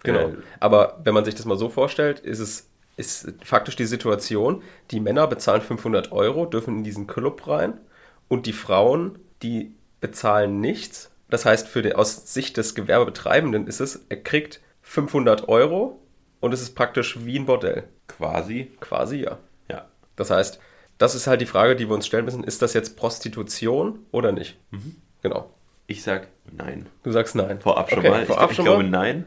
Genau. 0.02 0.30
Äh, 0.30 0.36
aber 0.58 0.98
wenn 1.04 1.14
man 1.14 1.24
sich 1.24 1.36
das 1.36 1.44
mal 1.44 1.58
so 1.58 1.68
vorstellt, 1.68 2.18
ist 2.18 2.40
es 2.40 2.67
ist 2.98 3.32
faktisch 3.44 3.76
die 3.76 3.86
Situation, 3.86 4.62
die 4.90 5.00
Männer 5.00 5.26
bezahlen 5.26 5.62
500 5.62 6.12
Euro, 6.12 6.46
dürfen 6.46 6.78
in 6.78 6.84
diesen 6.84 7.06
Club 7.06 7.46
rein 7.46 7.80
und 8.28 8.46
die 8.46 8.52
Frauen, 8.52 9.18
die 9.42 9.74
bezahlen 10.00 10.60
nichts. 10.60 11.10
Das 11.30 11.44
heißt, 11.44 11.68
für 11.68 11.82
den, 11.82 11.92
aus 11.94 12.32
Sicht 12.32 12.56
des 12.56 12.74
Gewerbetreibenden 12.74 13.66
ist 13.66 13.80
es, 13.80 14.04
er 14.08 14.22
kriegt 14.22 14.60
500 14.82 15.48
Euro 15.48 16.00
und 16.40 16.52
es 16.52 16.60
ist 16.60 16.74
praktisch 16.74 17.24
wie 17.24 17.38
ein 17.38 17.46
Bordell. 17.46 17.84
Quasi? 18.08 18.72
Quasi, 18.80 19.18
ja. 19.18 19.38
Ja. 19.70 19.86
Das 20.16 20.30
heißt, 20.30 20.58
das 20.98 21.14
ist 21.14 21.26
halt 21.26 21.40
die 21.40 21.46
Frage, 21.46 21.76
die 21.76 21.88
wir 21.88 21.94
uns 21.94 22.06
stellen 22.06 22.24
müssen. 22.24 22.42
Ist 22.42 22.62
das 22.62 22.74
jetzt 22.74 22.96
Prostitution 22.96 24.00
oder 24.10 24.32
nicht? 24.32 24.58
Mhm. 24.70 24.96
Genau. 25.22 25.50
Ich 25.86 26.02
sag 26.02 26.28
nein. 26.50 26.86
Du 27.04 27.12
sagst 27.12 27.34
nein. 27.34 27.60
Vorab 27.60 27.90
schon 27.90 28.00
okay, 28.00 28.10
mal. 28.10 28.26
Vorab 28.26 28.50
ich, 28.50 28.56
schon 28.56 28.64
ich 28.64 28.70
glaube 28.70 28.84
mal? 28.84 29.24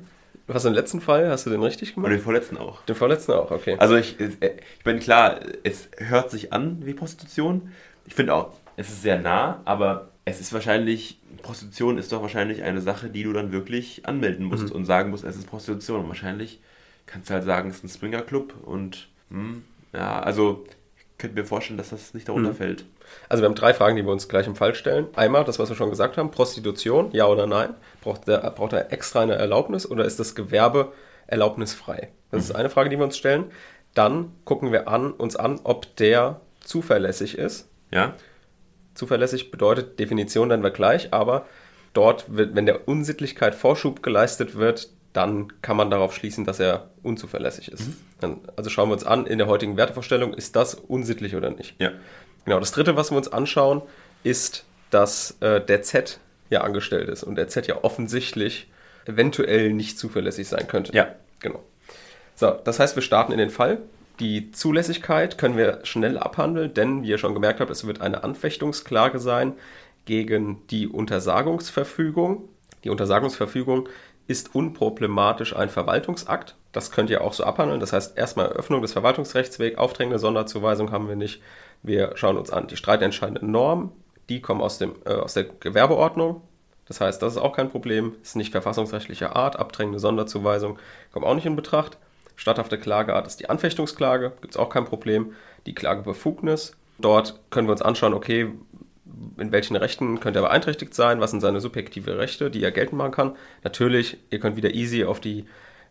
Was 0.53 0.63
den 0.63 0.73
letzten 0.73 1.01
Fall? 1.01 1.29
Hast 1.29 1.45
du 1.45 1.49
den 1.49 1.63
richtig 1.63 1.95
gemacht? 1.95 2.09
Und 2.09 2.17
den 2.17 2.23
vorletzten 2.23 2.57
auch. 2.57 2.83
Den 2.85 2.95
vorletzten 2.95 3.33
auch, 3.33 3.51
okay. 3.51 3.75
Also 3.79 3.95
ich, 3.95 4.19
ich 4.19 4.37
bin 4.83 4.99
klar, 4.99 5.39
es 5.63 5.89
hört 5.97 6.29
sich 6.31 6.51
an 6.53 6.85
wie 6.85 6.93
Prostitution. 6.93 7.71
Ich 8.05 8.15
finde 8.15 8.33
auch, 8.33 8.53
es 8.75 8.89
ist 8.89 9.01
sehr 9.01 9.19
nah, 9.19 9.61
aber 9.65 10.09
es 10.25 10.39
ist 10.39 10.53
wahrscheinlich, 10.53 11.19
Prostitution 11.41 11.97
ist 11.97 12.11
doch 12.11 12.21
wahrscheinlich 12.21 12.63
eine 12.63 12.81
Sache, 12.81 13.09
die 13.09 13.23
du 13.23 13.33
dann 13.33 13.51
wirklich 13.51 14.05
anmelden 14.05 14.45
musst 14.45 14.69
mhm. 14.69 14.71
und 14.71 14.85
sagen 14.85 15.09
musst, 15.09 15.23
es 15.23 15.35
ist 15.35 15.47
Prostitution. 15.47 16.01
Und 16.01 16.07
wahrscheinlich 16.07 16.59
kannst 17.05 17.29
du 17.29 17.33
halt 17.33 17.43
sagen, 17.43 17.69
es 17.69 17.77
ist 17.77 17.83
ein 17.83 17.89
Springer-Club 17.89 18.53
und 18.63 19.07
hm, 19.29 19.63
ja, 19.93 20.19
also 20.19 20.65
könnte 21.21 21.39
mir 21.39 21.45
vorstellen, 21.45 21.77
dass 21.77 21.91
das 21.91 22.13
nicht 22.13 22.27
darunter 22.27 22.49
mhm. 22.49 22.55
fällt. 22.55 22.85
Also 23.29 23.43
wir 23.43 23.47
haben 23.47 23.55
drei 23.55 23.73
Fragen, 23.73 23.95
die 23.95 24.03
wir 24.03 24.11
uns 24.11 24.27
gleich 24.27 24.47
im 24.47 24.55
Fall 24.55 24.75
stellen. 24.75 25.07
Einmal 25.15 25.45
das, 25.45 25.59
was 25.59 25.69
wir 25.69 25.75
schon 25.75 25.89
gesagt 25.89 26.17
haben, 26.17 26.31
Prostitution, 26.31 27.11
ja 27.13 27.27
oder 27.27 27.47
nein? 27.47 27.75
Braucht, 28.01 28.27
der, 28.27 28.39
braucht 28.51 28.73
er 28.73 28.91
extra 28.91 29.21
eine 29.21 29.35
Erlaubnis 29.35 29.89
oder 29.89 30.05
ist 30.05 30.19
das 30.19 30.35
Gewerbe 30.35 30.91
erlaubnisfrei? 31.27 32.09
Das 32.31 32.45
mhm. 32.45 32.49
ist 32.49 32.55
eine 32.55 32.69
Frage, 32.69 32.89
die 32.89 32.97
wir 32.97 33.05
uns 33.05 33.17
stellen. 33.17 33.45
Dann 33.93 34.33
gucken 34.45 34.71
wir 34.71 34.87
an, 34.87 35.11
uns 35.11 35.35
an, 35.35 35.59
ob 35.63 35.95
der 35.97 36.41
zuverlässig 36.61 37.37
ist. 37.37 37.69
Ja. 37.91 38.13
Zuverlässig 38.93 39.51
bedeutet, 39.51 39.99
Definition 39.99 40.49
dann 40.49 40.63
wir 40.63 40.71
gleich, 40.71 41.13
aber 41.13 41.45
dort, 41.93 42.35
wird, 42.35 42.55
wenn 42.55 42.65
der 42.65 42.87
Unsittlichkeit 42.87 43.55
Vorschub 43.55 44.01
geleistet 44.01 44.55
wird, 44.55 44.89
dann 45.13 45.61
kann 45.61 45.77
man 45.77 45.89
darauf 45.89 46.15
schließen, 46.15 46.45
dass 46.45 46.59
er 46.59 46.89
unzuverlässig 47.03 47.71
ist. 47.71 47.87
Mhm. 48.21 48.39
Also 48.55 48.69
schauen 48.69 48.89
wir 48.89 48.93
uns 48.93 49.03
an, 49.03 49.25
in 49.25 49.37
der 49.37 49.47
heutigen 49.47 49.77
Wertevorstellung, 49.77 50.33
ist 50.33 50.55
das 50.55 50.75
unsittlich 50.75 51.35
oder 51.35 51.49
nicht? 51.49 51.75
Ja. 51.79 51.91
Genau, 52.45 52.59
das 52.59 52.71
dritte, 52.71 52.95
was 52.95 53.11
wir 53.11 53.17
uns 53.17 53.31
anschauen, 53.31 53.81
ist, 54.23 54.65
dass 54.89 55.37
äh, 55.41 55.61
der 55.61 55.81
Z 55.81 56.19
ja 56.49 56.61
angestellt 56.61 57.09
ist 57.09 57.23
und 57.23 57.35
der 57.35 57.47
Z 57.47 57.67
ja 57.67 57.83
offensichtlich 57.83 58.67
eventuell 59.05 59.73
nicht 59.73 59.97
zuverlässig 59.97 60.47
sein 60.47 60.67
könnte. 60.67 60.93
Ja. 60.93 61.15
Genau. 61.39 61.61
So, 62.35 62.51
das 62.63 62.79
heißt, 62.79 62.95
wir 62.95 63.03
starten 63.03 63.31
in 63.31 63.37
den 63.37 63.49
Fall. 63.49 63.79
Die 64.19 64.51
Zulässigkeit 64.51 65.37
können 65.37 65.57
wir 65.57 65.79
schnell 65.83 66.17
abhandeln, 66.17 66.73
denn 66.73 67.03
wie 67.03 67.09
ihr 67.09 67.17
schon 67.17 67.33
gemerkt 67.33 67.59
habt, 67.59 67.71
es 67.71 67.85
wird 67.87 68.01
eine 68.01 68.23
Anfechtungsklage 68.23 69.19
sein 69.19 69.53
gegen 70.05 70.61
die 70.69 70.87
Untersagungsverfügung. 70.87 72.47
Die 72.83 72.89
Untersagungsverfügung 72.89 73.89
ist 74.27 74.55
unproblematisch 74.55 75.55
ein 75.55 75.69
Verwaltungsakt. 75.69 76.55
Das 76.71 76.91
könnt 76.91 77.09
ihr 77.09 77.21
auch 77.21 77.33
so 77.33 77.43
abhandeln. 77.43 77.79
Das 77.79 77.93
heißt, 77.93 78.17
erstmal 78.17 78.47
Eröffnung 78.47 78.81
des 78.81 78.93
Verwaltungsrechtswegs, 78.93 79.77
aufdrängende 79.77 80.19
Sonderzuweisung 80.19 80.91
haben 80.91 81.07
wir 81.07 81.15
nicht. 81.15 81.41
Wir 81.83 82.13
schauen 82.15 82.37
uns 82.37 82.51
an 82.51 82.67
die 82.67 82.77
streitentscheidenden 82.77 83.51
Normen. 83.51 83.91
Die 84.29 84.41
kommen 84.41 84.61
aus, 84.61 84.77
dem, 84.77 84.95
äh, 85.05 85.13
aus 85.13 85.33
der 85.33 85.45
Gewerbeordnung. 85.45 86.41
Das 86.85 87.01
heißt, 87.01 87.21
das 87.21 87.33
ist 87.33 87.41
auch 87.41 87.55
kein 87.55 87.69
Problem. 87.69 88.15
Ist 88.21 88.35
nicht 88.35 88.51
verfassungsrechtlicher 88.51 89.35
Art. 89.35 89.57
Abdrängende 89.57 89.99
Sonderzuweisung 89.99 90.77
kommt 91.11 91.25
auch 91.25 91.35
nicht 91.35 91.45
in 91.45 91.55
Betracht. 91.55 91.97
Statthafte 92.35 92.77
Klageart 92.77 93.27
ist 93.27 93.39
die 93.39 93.49
Anfechtungsklage. 93.49 94.33
Gibt 94.41 94.53
es 94.53 94.59
auch 94.59 94.69
kein 94.69 94.85
Problem. 94.85 95.33
Die 95.65 95.75
Klagebefugnis. 95.75 96.75
Dort 96.97 97.39
können 97.49 97.67
wir 97.67 97.71
uns 97.71 97.81
anschauen, 97.81 98.13
okay, 98.13 98.51
in 99.37 99.51
welchen 99.51 99.75
Rechten 99.75 100.19
könnte 100.19 100.39
er 100.39 100.43
beeinträchtigt 100.43 100.93
sein, 100.93 101.19
was 101.19 101.31
sind 101.31 101.41
seine 101.41 101.59
subjektive 101.59 102.17
Rechte, 102.17 102.51
die 102.51 102.63
er 102.63 102.71
geltend 102.71 102.97
machen 102.97 103.11
kann. 103.11 103.35
Natürlich, 103.63 104.17
ihr 104.29 104.39
könnt 104.39 104.55
wieder 104.55 104.73
easy 104.73 105.03
auf 105.05 105.19
die 105.19 105.45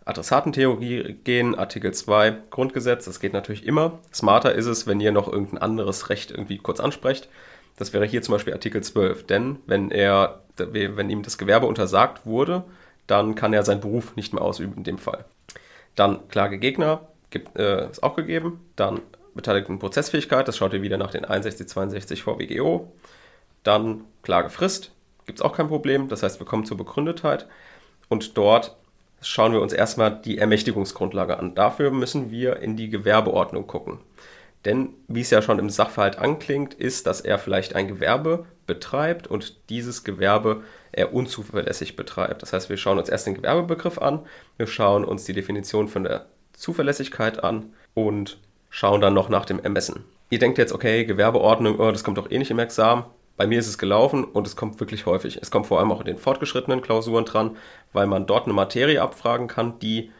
Adressatentheorie 0.05 1.19
gehen, 1.25 1.55
Artikel 1.55 1.93
2 1.93 2.37
Grundgesetz, 2.51 3.05
das 3.05 3.21
geht 3.21 3.33
natürlich 3.33 3.67
immer. 3.67 3.99
Smarter 4.13 4.55
ist 4.55 4.67
es, 4.67 4.87
wenn 4.87 5.01
ihr 5.01 5.13
noch 5.13 5.31
irgendein 5.31 5.59
anderes 5.59 6.09
Recht 6.09 6.31
irgendwie 6.31 6.59
kurz 6.59 6.81
ansprecht. 6.81 7.29
Das 7.77 7.93
wäre 7.93 8.07
hier 8.07 8.23
zum 8.23 8.33
Beispiel 8.33 8.53
Artikel 8.53 8.83
12, 8.83 9.27
denn 9.27 9.59
wenn 9.67 9.91
er, 9.91 10.43
wenn 10.57 11.11
ihm 11.11 11.23
das 11.23 11.39
Gewerbe 11.39 11.67
untersagt 11.67 12.27
wurde, 12.27 12.65
dann 13.07 13.35
kann 13.35 13.53
er 13.53 13.63
seinen 13.63 13.81
Beruf 13.81 14.17
nicht 14.17 14.33
mehr 14.33 14.43
ausüben 14.43 14.75
in 14.77 14.85
dem 14.85 14.99
Fall. 14.99 15.25
Dann 15.95 16.29
Klagegegner 16.29 17.09
gibt, 17.31 17.59
äh, 17.59 17.91
ist 17.91 18.03
auch 18.03 18.17
gegeben. 18.17 18.61
Dann 18.77 19.01
Beteiligten 19.41 19.79
Prozessfähigkeit, 19.79 20.47
das 20.47 20.59
schaut 20.59 20.75
ihr 20.75 20.83
wieder 20.83 20.99
nach 20.99 21.13
den 21.13 21.25
61, 21.25 21.67
62 21.67 22.23
VWGO. 22.23 22.93
Dann 23.63 24.05
Klagefrist, 24.23 24.93
gibt 25.25 25.39
es 25.39 25.43
auch 25.43 25.57
kein 25.57 25.69
Problem. 25.69 26.09
Das 26.09 26.23
heißt, 26.23 26.41
wir 26.41 26.47
kommen 26.47 26.67
zur 26.67 26.77
Begründetheit 26.77 27.47
und 28.11 28.37
dort 28.37 28.77
schauen 29.23 29.55
wir 29.55 29.63
uns 29.63 29.73
erstmal 29.73 30.21
die 30.21 30.37
Ermächtigungsgrundlage 30.37 31.39
an. 31.39 31.55
Dafür 31.55 31.91
müssen 31.91 32.31
wir 32.31 32.59
in 32.59 32.77
die 32.77 32.91
Gewerbeordnung 32.91 33.67
gucken. 33.67 34.01
Denn 34.67 34.91
wie 35.09 35.23
es 35.23 35.31
ja 35.31 35.41
schon 35.41 35.59
im 35.59 35.71
Sachverhalt 35.71 36.19
anklingt, 36.19 36.75
ist, 36.75 37.07
dass 37.07 37.23
er 37.23 37.39
vielleicht 37.39 37.75
ein 37.75 37.89
Gewerbe 37.89 38.45
betreibt 38.67 39.27
und 39.27 39.71
dieses 39.71 40.05
Gewerbe 40.05 40.65
er 40.93 41.15
unzuverlässig 41.15 41.97
betreibt. 41.97 42.43
Das 42.43 42.53
heißt, 42.53 42.69
wir 42.69 42.77
schauen 42.77 42.99
uns 42.99 43.09
erst 43.09 43.27
den 43.27 43.37
Gewerbebegriff 43.37 43.97
an, 43.97 44.27
wir 44.59 44.67
schauen 44.67 45.07
uns 45.07 45.25
die 45.25 45.33
Definition 45.33 45.89
von 45.89 46.05
der 46.05 46.27
Zuverlässigkeit 46.53 47.43
an 47.43 47.73
und 47.95 48.39
schauen 48.71 49.01
dann 49.01 49.15
noch 49.15 49.29
nach 49.29 49.45
dem 49.45 49.61
Ermessen. 49.61 50.05
Ihr 50.31 50.39
denkt 50.39 50.59
jetzt, 50.59 50.73
okay, 50.73 51.05
Gewerbeordnung, 51.05 51.79
oh, 51.79 51.91
das 51.91 52.05
kommt 52.05 52.17
doch 52.17 52.31
eh 52.31 52.39
nicht 52.39 52.51
im 52.51 52.59
Examen. 52.59 53.05
Bei 53.37 53.47
mir 53.47 53.59
ist 53.59 53.69
es 53.69 53.79
gelaufen 53.79 54.25
und 54.25 54.47
es 54.47 54.55
kommt 54.55 54.79
wirklich 54.81 55.07
häufig. 55.07 55.39
Es 55.41 55.51
kommt 55.51 55.67
vor 55.67 55.79
allem 55.81 55.91
auch 55.91 56.01
in 56.01 56.07
den 56.07 56.19
fortgeschrittenen 56.19 56.83
Klausuren 56.83 57.25
dran, 57.25 57.57
weil 57.93 58.07
man 58.07 58.27
dort 58.27 58.45
eine 58.45 58.55
Materie 58.55 59.03
abfragen 59.03 59.49
kann, 59.49 59.79
die 59.79 60.11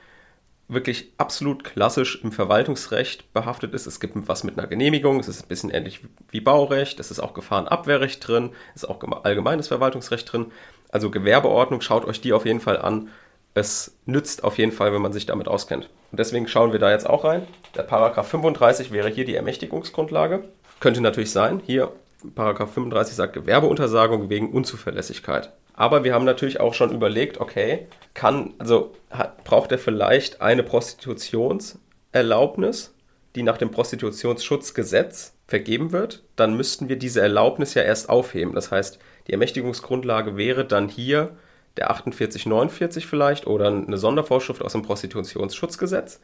wirklich 0.69 1.13
absolut 1.19 1.65
klassisch 1.65 2.23
im 2.23 2.33
Verwaltungsrecht 2.33 3.33
behaftet 3.33 3.75
ist. 3.75 3.87
Es 3.87 4.01
gibt 4.01 4.17
was 4.29 4.45
mit 4.45 4.59
einer 4.59 4.69
Genehmigung, 4.69 5.21
es 5.21 5.29
ist 5.29 5.43
ein 5.43 5.49
bisschen 5.49 5.71
ähnlich 5.71 6.01
wie 6.31 6.41
Baurecht, 6.41 7.01
es 7.01 7.11
ist 7.11 7.21
auch 7.21 7.35
Gefahrenabwehrrecht 7.35 8.27
drin, 8.27 8.51
es 8.75 8.85
ist 8.85 8.89
auch 8.89 9.03
allgemeines 9.25 9.69
Verwaltungsrecht 9.69 10.33
drin. 10.33 10.47
Also 10.91 11.11
Gewerbeordnung, 11.11 11.81
schaut 11.81 12.05
euch 12.05 12.21
die 12.21 12.33
auf 12.33 12.47
jeden 12.47 12.61
Fall 12.61 12.79
an. 12.79 13.09
Es 13.53 13.97
nützt 14.07 14.45
auf 14.45 14.59
jeden 14.59 14.73
Fall, 14.73 14.93
wenn 14.93 15.03
man 15.03 15.13
sich 15.13 15.27
damit 15.27 15.49
auskennt. 15.49 15.91
Und 16.11 16.19
deswegen 16.19 16.49
schauen 16.49 16.73
wir 16.73 16.81
da 16.81 16.91
jetzt 16.91 17.09
auch 17.09 17.25
rein. 17.25 17.47
Der 17.77 17.83
Paragraph 17.83 18.29
35 18.29 18.93
wäre 18.93 19.09
hier 19.09 19.25
die 19.25 19.37
Ermächtigungsgrundlage. 19.37 20.45
Könnte 20.81 21.01
natürlich 21.01 21.31
sein, 21.31 21.63
hier 21.65 21.93
Paragraph 22.35 22.73
35 22.73 23.17
sagt 23.17 23.33
Gewerbeuntersagung 23.33 24.29
wegen 24.29 24.53
Unzuverlässigkeit. 24.53 25.55
Aber 25.75 26.05
wir 26.05 26.13
haben 26.13 26.27
natürlich 26.27 26.61
auch 26.61 26.75
schon 26.75 26.93
überlegt, 26.93 27.41
okay, 27.41 27.87
kann, 28.13 28.53
also 28.59 28.93
hat, 29.11 29.43
braucht 29.45 29.73
er 29.73 29.79
vielleicht 29.79 30.43
eine 30.43 30.63
Prostitutionserlaubnis, 30.63 32.95
die 33.35 33.43
nach 33.43 33.57
dem 33.57 33.71
Prostitutionsschutzgesetz 33.71 35.33
vergeben 35.47 35.93
wird? 35.93 36.23
Dann 36.37 36.55
müssten 36.57 36.91
wir 36.91 36.97
diese 36.97 37.23
Erlaubnis 37.23 37.73
ja 37.75 37.83
erst 37.83 38.11
aufheben. 38.11 38.55
Das 38.55 38.71
heißt, 38.71 38.99
die 39.27 39.33
Ermächtigungsgrundlage 39.33 40.37
wäre 40.37 40.67
dann 40.67 40.89
hier 40.89 41.39
der 41.77 41.87
4849 41.87 43.07
vielleicht 43.07 43.47
oder 43.47 43.69
eine 43.69 43.99
Sondervorschrift 43.99 44.63
aus 44.63 44.73
dem 44.73 44.83
Prostitutionsschutzgesetz. 44.83 46.21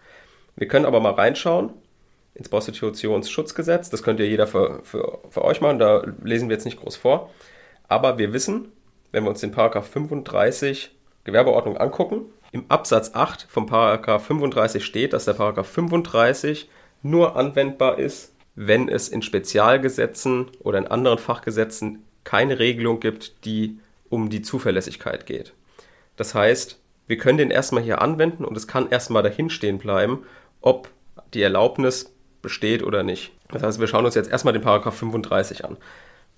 Wir 0.57 0.69
können 0.69 0.87
aber 0.87 1.01
mal 1.01 1.13
reinschauen 1.13 1.73
ins 2.35 2.49
Prostitutionsschutzgesetz. 2.49 3.91
Das 3.91 4.03
könnt 4.03 4.21
ihr 4.21 4.29
jeder 4.29 4.47
für, 4.47 4.81
für, 4.83 5.21
für 5.31 5.45
euch 5.45 5.61
machen, 5.61 5.79
da 5.79 6.05
lesen 6.23 6.49
wir 6.49 6.57
jetzt 6.57 6.65
nicht 6.65 6.81
groß 6.81 6.97
vor. 6.97 7.31
Aber 7.89 8.19
wir 8.19 8.33
wissen, 8.33 8.73
wenn 9.13 9.25
wir 9.25 9.31
uns 9.31 9.41
den 9.41 9.53
Paragraph 9.53 9.89
35 9.89 10.91
Gewerbeordnung 11.25 11.77
angucken, 11.77 12.27
im 12.53 12.65
Absatz 12.69 13.13
8 13.15 13.47
vom 13.49 13.67
Paragraph 13.67 14.27
35 14.27 14.85
steht, 14.85 15.13
dass 15.13 15.25
der 15.25 15.35
Paragraph 15.35 15.69
35 15.69 16.69
nur 17.03 17.37
anwendbar 17.37 17.99
ist, 17.99 18.35
wenn 18.55 18.89
es 18.89 19.09
in 19.09 19.23
Spezialgesetzen 19.23 20.51
oder 20.61 20.79
in 20.79 20.87
anderen 20.87 21.19
Fachgesetzen 21.19 22.05
keine 22.25 22.59
Regelung 22.59 23.01
gibt, 23.01 23.45
die 23.45 23.79
um 24.09 24.31
die 24.31 24.43
Zuverlässigkeit 24.43 25.27
geht. 25.27 25.53
Das 26.17 26.35
heißt, 26.35 26.79
wir 27.07 27.19
können 27.19 27.39
den 27.39 27.51
erstmal 27.51 27.83
hier 27.83 28.03
anwenden 28.03 28.45
und 28.45 28.57
es 28.57 28.67
kann 28.67 28.91
erstmal 28.91 29.23
dahin 29.23 29.51
stehen 29.51 29.79
bleiben, 29.79 30.25
ob 30.61 30.89
die 31.35 31.43
Erlaubnis 31.43 32.13
besteht 32.43 32.83
oder 32.83 33.03
nicht. 33.03 33.33
Das 33.51 33.63
heißt, 33.63 33.81
wir 33.81 33.87
schauen 33.87 34.05
uns 34.05 34.15
jetzt 34.15 34.31
erstmal 34.31 34.53
den 34.53 34.63
Paragraph 34.63 34.97
35 34.97 35.65
an. 35.65 35.77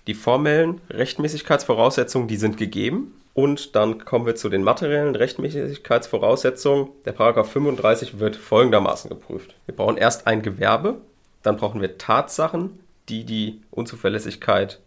Die 0.07 0.15
formellen 0.15 0.81
Rechtmäßigkeitsvoraussetzungen, 0.91 2.29
die 2.29 2.37
sind 2.37 2.57
gegeben. 2.57 3.15
Und 3.35 3.77
dann 3.77 4.05
kommen 4.05 4.27
wir 4.27 4.35
zu 4.35 4.49
den 4.49 4.65
materiellen 4.65 5.15
Rechtmäßigkeitsvoraussetzungen. 5.15 6.89
Der 7.05 7.13
Paragraph 7.13 7.53
35 7.53 8.19
wird 8.19 8.35
folgendermaßen 8.37 9.11
geprüft. 9.11 9.55
Wir 9.67 9.77
brauchen 9.77 9.97
erst 9.97 10.27
ein 10.27 10.43
Gewerbe, 10.43 10.97
dann 11.43 11.57
brauchen 11.57 11.81
wir 11.81 11.99
Tatsachen, 11.99 12.81
die 13.09 13.25
die 13.25 13.61
Unzuverlässigkeit 13.71 14.81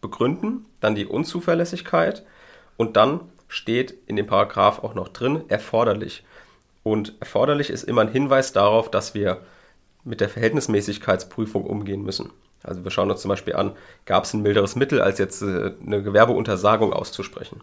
begründen, 0.00 0.66
dann 0.80 0.94
die 0.94 1.06
Unzuverlässigkeit 1.06 2.24
und 2.76 2.96
dann 2.96 3.20
steht 3.48 3.94
in 4.06 4.16
dem 4.16 4.26
Paragraph 4.26 4.82
auch 4.82 4.94
noch 4.94 5.08
drin 5.08 5.44
erforderlich. 5.48 6.24
Und 6.82 7.14
erforderlich 7.20 7.70
ist 7.70 7.84
immer 7.84 8.02
ein 8.02 8.12
Hinweis 8.12 8.52
darauf, 8.52 8.90
dass 8.90 9.14
wir 9.14 9.42
mit 10.04 10.20
der 10.20 10.28
Verhältnismäßigkeitsprüfung 10.28 11.64
umgehen 11.64 12.02
müssen. 12.02 12.30
Also 12.62 12.84
wir 12.84 12.90
schauen 12.90 13.10
uns 13.10 13.22
zum 13.22 13.28
Beispiel 13.28 13.54
an, 13.54 13.72
gab 14.04 14.24
es 14.24 14.34
ein 14.34 14.42
milderes 14.42 14.76
Mittel, 14.76 15.00
als 15.00 15.18
jetzt 15.18 15.42
äh, 15.42 15.72
eine 15.84 16.02
Gewerbeuntersagung 16.02 16.92
auszusprechen. 16.92 17.60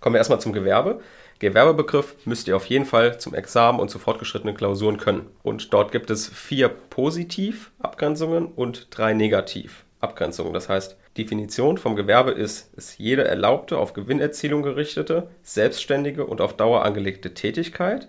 Kommen 0.00 0.14
wir 0.14 0.18
erstmal 0.18 0.40
zum 0.40 0.52
Gewerbe. 0.52 1.00
Gewerbebegriff 1.38 2.14
müsst 2.24 2.48
ihr 2.48 2.56
auf 2.56 2.66
jeden 2.66 2.86
Fall 2.86 3.18
zum 3.18 3.34
Examen 3.34 3.80
und 3.80 3.90
zu 3.90 3.98
fortgeschrittenen 3.98 4.56
Klausuren 4.56 4.96
können. 4.96 5.26
Und 5.42 5.72
dort 5.72 5.92
gibt 5.92 6.10
es 6.10 6.28
vier 6.28 6.68
Positiv-Abgrenzungen 6.68 8.46
und 8.46 8.88
drei 8.90 9.12
Negativ-Abgrenzungen. 9.12 10.54
Das 10.54 10.68
heißt, 10.68 10.96
Definition 11.16 11.78
vom 11.78 11.96
Gewerbe 11.96 12.30
ist, 12.30 12.72
ist 12.74 12.98
jede 12.98 13.24
erlaubte, 13.24 13.78
auf 13.78 13.92
Gewinnerzielung 13.92 14.62
gerichtete, 14.62 15.28
selbstständige 15.42 16.26
und 16.26 16.40
auf 16.40 16.56
Dauer 16.56 16.84
angelegte 16.84 17.34
Tätigkeit. 17.34 18.08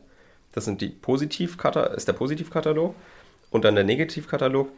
Das 0.54 0.66
sind 0.66 0.82
die 0.82 0.90
Positiv 0.90 1.58
ist 1.96 2.08
der 2.08 2.14
Positivkatalog. 2.14 2.96
Und 3.50 3.64
dann 3.64 3.76
der 3.76 3.84
Negativkatalog, 3.84 4.70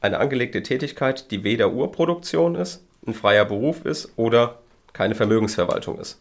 eine 0.00 0.18
angelegte 0.18 0.62
Tätigkeit, 0.62 1.30
die 1.30 1.44
weder 1.44 1.72
Urproduktion 1.72 2.56
ist, 2.56 2.84
ein 3.06 3.14
freier 3.14 3.44
Beruf 3.44 3.84
ist 3.84 4.12
oder 4.16 4.58
keine 4.92 5.14
Vermögensverwaltung 5.14 5.98
ist. 5.98 6.20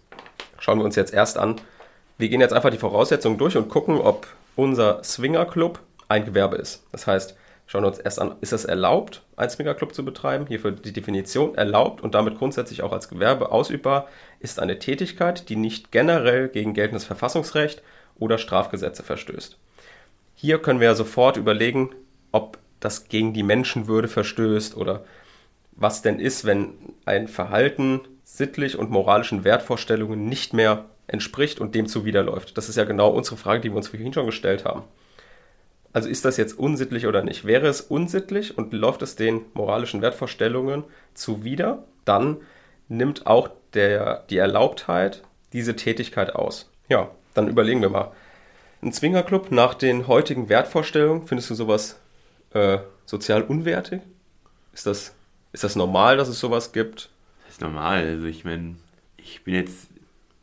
Schauen 0.59 0.79
wir 0.79 0.85
uns 0.85 0.95
jetzt 0.95 1.13
erst 1.13 1.37
an. 1.37 1.59
Wir 2.17 2.29
gehen 2.29 2.41
jetzt 2.41 2.53
einfach 2.53 2.69
die 2.69 2.77
Voraussetzungen 2.77 3.37
durch 3.37 3.57
und 3.57 3.69
gucken, 3.69 3.97
ob 3.97 4.27
unser 4.55 5.03
Swingerclub 5.03 5.79
ein 6.07 6.25
Gewerbe 6.25 6.57
ist. 6.57 6.83
Das 6.91 7.07
heißt, 7.07 7.35
schauen 7.73 7.85
wir 7.85 7.87
uns 7.87 7.97
erst 7.97 8.21
an, 8.21 8.35
ist 8.41 8.53
es 8.53 8.65
erlaubt, 8.65 9.23
einen 9.35 9.49
Swingerclub 9.49 9.95
zu 9.95 10.05
betreiben? 10.05 10.45
Hierfür 10.45 10.73
die 10.73 10.93
Definition 10.93 11.55
erlaubt 11.55 12.01
und 12.03 12.13
damit 12.13 12.37
grundsätzlich 12.37 12.83
auch 12.83 12.91
als 12.91 13.09
Gewerbe 13.09 13.51
ausübbar 13.51 14.07
ist 14.39 14.59
eine 14.59 14.77
Tätigkeit, 14.77 15.49
die 15.49 15.55
nicht 15.55 15.91
generell 15.91 16.49
gegen 16.49 16.75
geltendes 16.75 17.03
Verfassungsrecht 17.03 17.81
oder 18.15 18.37
Strafgesetze 18.37 19.01
verstößt. 19.01 19.57
Hier 20.35 20.59
können 20.59 20.81
wir 20.81 20.89
ja 20.89 20.93
sofort 20.93 21.35
überlegen, 21.35 21.89
ob 22.31 22.59
das 22.79 23.07
gegen 23.09 23.33
die 23.33 23.41
Menschenwürde 23.41 24.07
verstößt 24.07 24.77
oder 24.77 25.03
was 25.71 26.03
denn 26.03 26.19
ist, 26.19 26.45
wenn 26.45 26.75
ein 27.05 27.27
Verhalten 27.27 28.01
sittlich 28.23 28.77
und 28.77 28.91
moralischen 28.91 29.43
Wertvorstellungen 29.43 30.29
nicht 30.29 30.53
mehr 30.53 30.85
entspricht 31.07 31.59
und 31.59 31.73
dem 31.73 31.87
zuwiderläuft. 31.87 32.55
Das 32.55 32.69
ist 32.69 32.75
ja 32.75 32.83
genau 32.83 33.09
unsere 33.09 33.37
Frage, 33.37 33.61
die 33.61 33.71
wir 33.71 33.77
uns 33.77 33.87
vorhin 33.87 34.13
schon 34.13 34.27
gestellt 34.27 34.63
haben. 34.63 34.83
Also 35.93 36.09
ist 36.09 36.25
das 36.25 36.37
jetzt 36.37 36.57
unsittlich 36.57 37.05
oder 37.05 37.23
nicht? 37.23 37.45
Wäre 37.45 37.67
es 37.67 37.79
unsittlich 37.81 38.57
und 38.57 38.73
läuft 38.73 39.03
es 39.03 39.15
den 39.15 39.41
moralischen 39.53 40.01
Wertvorstellungen 40.01 40.83
zuwider, 41.13 41.83
dann 42.03 42.37
nimmt 42.89 43.27
auch 43.27 43.49
der, 43.73 44.23
die 44.29 44.37
Erlaubtheit 44.37 45.23
diese 45.53 45.75
Tätigkeit 45.75 46.35
aus. 46.35 46.69
Ja, 46.89 47.11
dann 47.35 47.47
überlegen 47.47 47.81
wir 47.81 47.89
mal. 47.89 48.11
Ein 48.81 48.91
Zwingerclub 48.91 49.51
nach 49.51 49.75
den 49.75 50.07
heutigen 50.07 50.49
Wertvorstellungen, 50.49 51.27
findest 51.27 51.51
du 51.51 51.55
sowas 51.55 51.99
äh, 52.53 52.79
sozial 53.05 53.43
unwertig? 53.43 54.01
Ist 54.73 54.87
das, 54.87 55.13
ist 55.53 55.63
das 55.63 55.75
normal, 55.75 56.17
dass 56.17 56.27
es 56.27 56.39
sowas 56.39 56.73
gibt? 56.73 57.09
Das 57.45 57.55
ist 57.55 57.61
normal. 57.61 58.05
Also 58.07 58.25
ich 58.25 58.43
meine, 58.43 58.75
ich 59.17 59.43
bin 59.43 59.53
jetzt 59.53 59.87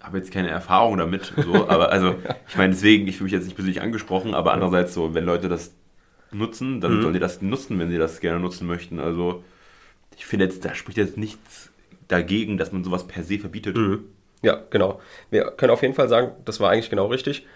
habe 0.00 0.18
jetzt 0.18 0.32
keine 0.32 0.48
Erfahrung 0.48 0.98
damit, 0.98 1.32
so, 1.36 1.68
aber 1.68 1.92
also 1.92 2.14
ich 2.48 2.56
meine 2.56 2.72
deswegen, 2.72 3.06
ich 3.06 3.16
fühle 3.16 3.24
mich 3.24 3.32
jetzt 3.32 3.44
nicht 3.44 3.54
persönlich 3.54 3.82
angesprochen, 3.82 4.34
aber 4.34 4.52
andererseits 4.52 4.94
so, 4.94 5.14
wenn 5.14 5.24
Leute 5.24 5.48
das 5.48 5.74
nutzen, 6.32 6.80
dann 6.80 6.96
mhm. 6.96 7.02
sollen 7.02 7.14
die 7.14 7.20
das 7.20 7.42
nutzen, 7.42 7.78
wenn 7.78 7.90
sie 7.90 7.98
das 7.98 8.20
gerne 8.20 8.40
nutzen 8.40 8.66
möchten. 8.66 9.00
Also 9.00 9.42
ich 10.16 10.26
finde 10.26 10.46
jetzt, 10.46 10.64
da 10.64 10.74
spricht 10.74 10.98
jetzt 10.98 11.16
nichts 11.16 11.70
dagegen, 12.08 12.56
dass 12.56 12.72
man 12.72 12.84
sowas 12.84 13.06
per 13.06 13.22
se 13.22 13.38
verbietet. 13.38 13.76
Mhm. 13.76 14.04
Ja, 14.42 14.62
genau. 14.70 15.00
Wir 15.30 15.50
können 15.50 15.70
auf 15.70 15.82
jeden 15.82 15.94
Fall 15.94 16.08
sagen, 16.08 16.32
das 16.44 16.60
war 16.60 16.70
eigentlich 16.70 16.90
genau 16.90 17.06
richtig. 17.06 17.46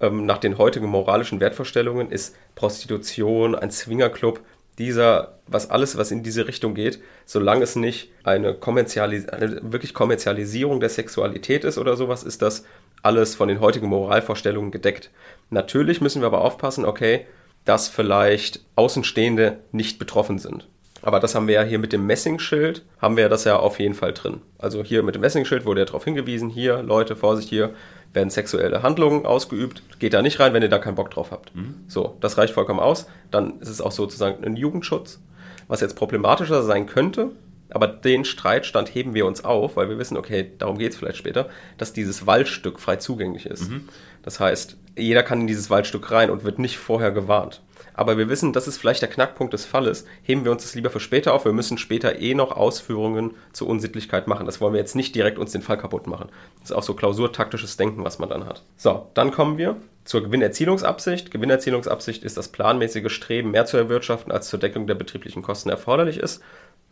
Ähm, 0.00 0.24
nach 0.24 0.38
den 0.38 0.56
heutigen 0.58 0.86
moralischen 0.86 1.40
Wertvorstellungen 1.40 2.10
ist 2.10 2.36
Prostitution, 2.54 3.54
ein 3.54 3.70
Swingerclub 3.70 4.40
dieser, 4.80 5.38
was 5.46 5.70
alles, 5.70 5.96
was 5.98 6.10
in 6.10 6.22
diese 6.22 6.48
Richtung 6.48 6.74
geht, 6.74 7.00
solange 7.26 7.62
es 7.62 7.76
nicht 7.76 8.10
eine, 8.24 8.54
Kommerzialis 8.54 9.28
eine 9.28 9.60
wirklich 9.72 9.92
Kommerzialisierung 9.94 10.80
der 10.80 10.88
Sexualität 10.88 11.64
ist 11.64 11.76
oder 11.78 11.96
sowas, 11.96 12.24
ist 12.24 12.40
das 12.40 12.64
alles 13.02 13.34
von 13.34 13.48
den 13.48 13.60
heutigen 13.60 13.88
Moralvorstellungen 13.88 14.70
gedeckt. 14.70 15.10
Natürlich 15.50 16.00
müssen 16.00 16.22
wir 16.22 16.26
aber 16.26 16.40
aufpassen, 16.40 16.86
okay, 16.86 17.26
dass 17.66 17.88
vielleicht 17.88 18.64
Außenstehende 18.74 19.58
nicht 19.70 19.98
betroffen 19.98 20.38
sind. 20.38 20.66
Aber 21.02 21.20
das 21.20 21.34
haben 21.34 21.46
wir 21.46 21.54
ja 21.54 21.62
hier 21.62 21.78
mit 21.78 21.92
dem 21.92 22.06
Messingschild, 22.06 22.84
haben 23.00 23.16
wir 23.16 23.28
das 23.28 23.44
ja 23.44 23.56
auf 23.56 23.78
jeden 23.78 23.94
Fall 23.94 24.12
drin. 24.12 24.42
Also 24.58 24.82
hier 24.82 25.02
mit 25.02 25.14
dem 25.14 25.22
Messingschild 25.22 25.64
wurde 25.64 25.80
ja 25.80 25.86
darauf 25.86 26.04
hingewiesen, 26.04 26.50
hier, 26.50 26.82
Leute, 26.82 27.16
Vorsicht, 27.16 27.48
hier, 27.48 27.74
werden 28.12 28.30
sexuelle 28.30 28.82
Handlungen 28.82 29.24
ausgeübt. 29.24 29.82
Geht 29.98 30.14
da 30.14 30.22
nicht 30.22 30.40
rein, 30.40 30.52
wenn 30.52 30.62
ihr 30.62 30.68
da 30.68 30.78
keinen 30.78 30.96
Bock 30.96 31.10
drauf 31.10 31.30
habt. 31.30 31.54
Mhm. 31.54 31.76
So, 31.86 32.16
das 32.20 32.36
reicht 32.38 32.54
vollkommen 32.54 32.80
aus. 32.80 33.06
Dann 33.30 33.60
ist 33.60 33.68
es 33.68 33.80
auch 33.80 33.92
sozusagen 33.92 34.44
ein 34.44 34.56
Jugendschutz. 34.56 35.20
Was 35.68 35.80
jetzt 35.80 35.94
problematischer 35.94 36.64
sein 36.64 36.86
könnte, 36.86 37.30
aber 37.70 37.86
den 37.86 38.24
Streitstand 38.24 38.92
heben 38.92 39.14
wir 39.14 39.26
uns 39.26 39.44
auf, 39.44 39.76
weil 39.76 39.88
wir 39.88 39.98
wissen, 39.98 40.16
okay, 40.16 40.50
darum 40.58 40.78
geht 40.78 40.92
es 40.92 40.98
vielleicht 40.98 41.18
später, 41.18 41.48
dass 41.78 41.92
dieses 41.92 42.26
Waldstück 42.26 42.80
frei 42.80 42.96
zugänglich 42.96 43.46
ist. 43.46 43.70
Mhm. 43.70 43.88
Das 44.22 44.40
heißt, 44.40 44.76
jeder 44.98 45.22
kann 45.22 45.42
in 45.42 45.46
dieses 45.46 45.70
Waldstück 45.70 46.10
rein 46.10 46.30
und 46.30 46.42
wird 46.42 46.58
nicht 46.58 46.78
vorher 46.78 47.12
gewarnt 47.12 47.62
aber 47.94 48.18
wir 48.18 48.28
wissen, 48.28 48.52
das 48.52 48.68
ist 48.68 48.78
vielleicht 48.78 49.02
der 49.02 49.08
Knackpunkt 49.08 49.52
des 49.52 49.64
Falles. 49.64 50.04
Heben 50.22 50.44
wir 50.44 50.52
uns 50.52 50.62
das 50.62 50.74
lieber 50.74 50.90
für 50.90 51.00
später 51.00 51.34
auf. 51.34 51.44
Wir 51.44 51.52
müssen 51.52 51.78
später 51.78 52.18
eh 52.20 52.34
noch 52.34 52.52
Ausführungen 52.52 53.34
zur 53.52 53.68
Unsittlichkeit 53.68 54.26
machen. 54.26 54.46
Das 54.46 54.60
wollen 54.60 54.72
wir 54.72 54.80
jetzt 54.80 54.96
nicht 54.96 55.14
direkt 55.14 55.38
uns 55.38 55.52
den 55.52 55.62
Fall 55.62 55.78
kaputt 55.78 56.06
machen. 56.06 56.28
Das 56.60 56.70
ist 56.70 56.76
auch 56.76 56.82
so 56.82 56.94
klausurtaktisches 56.94 57.76
Denken, 57.76 58.04
was 58.04 58.18
man 58.18 58.28
dann 58.28 58.46
hat. 58.46 58.62
So, 58.76 59.08
dann 59.14 59.30
kommen 59.30 59.58
wir 59.58 59.76
zur 60.04 60.22
Gewinnerzielungsabsicht. 60.22 61.30
Gewinnerzielungsabsicht 61.30 62.24
ist 62.24 62.36
das 62.36 62.48
planmäßige 62.48 63.12
Streben, 63.12 63.50
mehr 63.50 63.66
zu 63.66 63.76
erwirtschaften, 63.76 64.32
als 64.32 64.48
zur 64.48 64.58
Deckung 64.58 64.86
der 64.86 64.94
betrieblichen 64.94 65.42
Kosten 65.42 65.70
erforderlich 65.70 66.18
ist. 66.18 66.42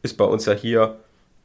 Ist 0.03 0.17
bei 0.17 0.25
uns 0.25 0.47
ja 0.47 0.53
hier 0.53 0.99